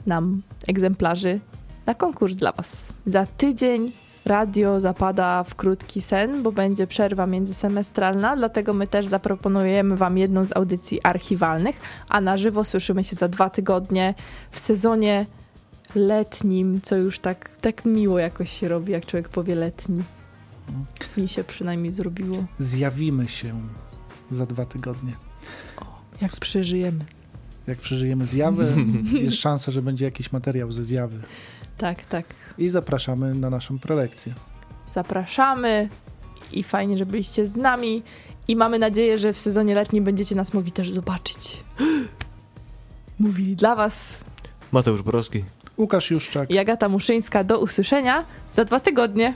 [0.05, 1.39] nam egzemplarzy
[1.85, 2.93] na konkurs dla Was.
[3.05, 3.91] Za tydzień
[4.25, 10.43] radio zapada w krótki sen, bo będzie przerwa międzysemestralna, dlatego my też zaproponujemy Wam jedną
[10.43, 14.13] z audycji archiwalnych, a na żywo słyszymy się za dwa tygodnie
[14.51, 15.25] w sezonie
[15.95, 20.03] letnim, co już tak, tak miło jakoś się robi, jak człowiek powie letni.
[21.17, 22.45] Mi się przynajmniej zrobiło.
[22.59, 23.59] Zjawimy się
[24.31, 25.13] za dwa tygodnie.
[26.21, 27.05] Jak przeżyjemy.
[27.67, 28.67] Jak przeżyjemy zjawę,
[29.23, 31.19] jest szansa, że będzie jakiś materiał ze zjawy.
[31.77, 32.25] Tak, tak.
[32.57, 34.33] I zapraszamy na naszą prelekcję.
[34.93, 35.89] Zapraszamy
[36.51, 38.03] i fajnie, że byliście z nami
[38.47, 41.63] i mamy nadzieję, że w sezonie letnim będziecie nas mogli też zobaczyć.
[43.19, 44.13] Mówili dla Was
[44.71, 45.43] Mateusz Borowski.
[45.77, 46.49] Łukasz Juszczak.
[46.51, 47.43] i Agata Muszyńska.
[47.43, 48.23] Do usłyszenia
[48.53, 49.33] za dwa tygodnie.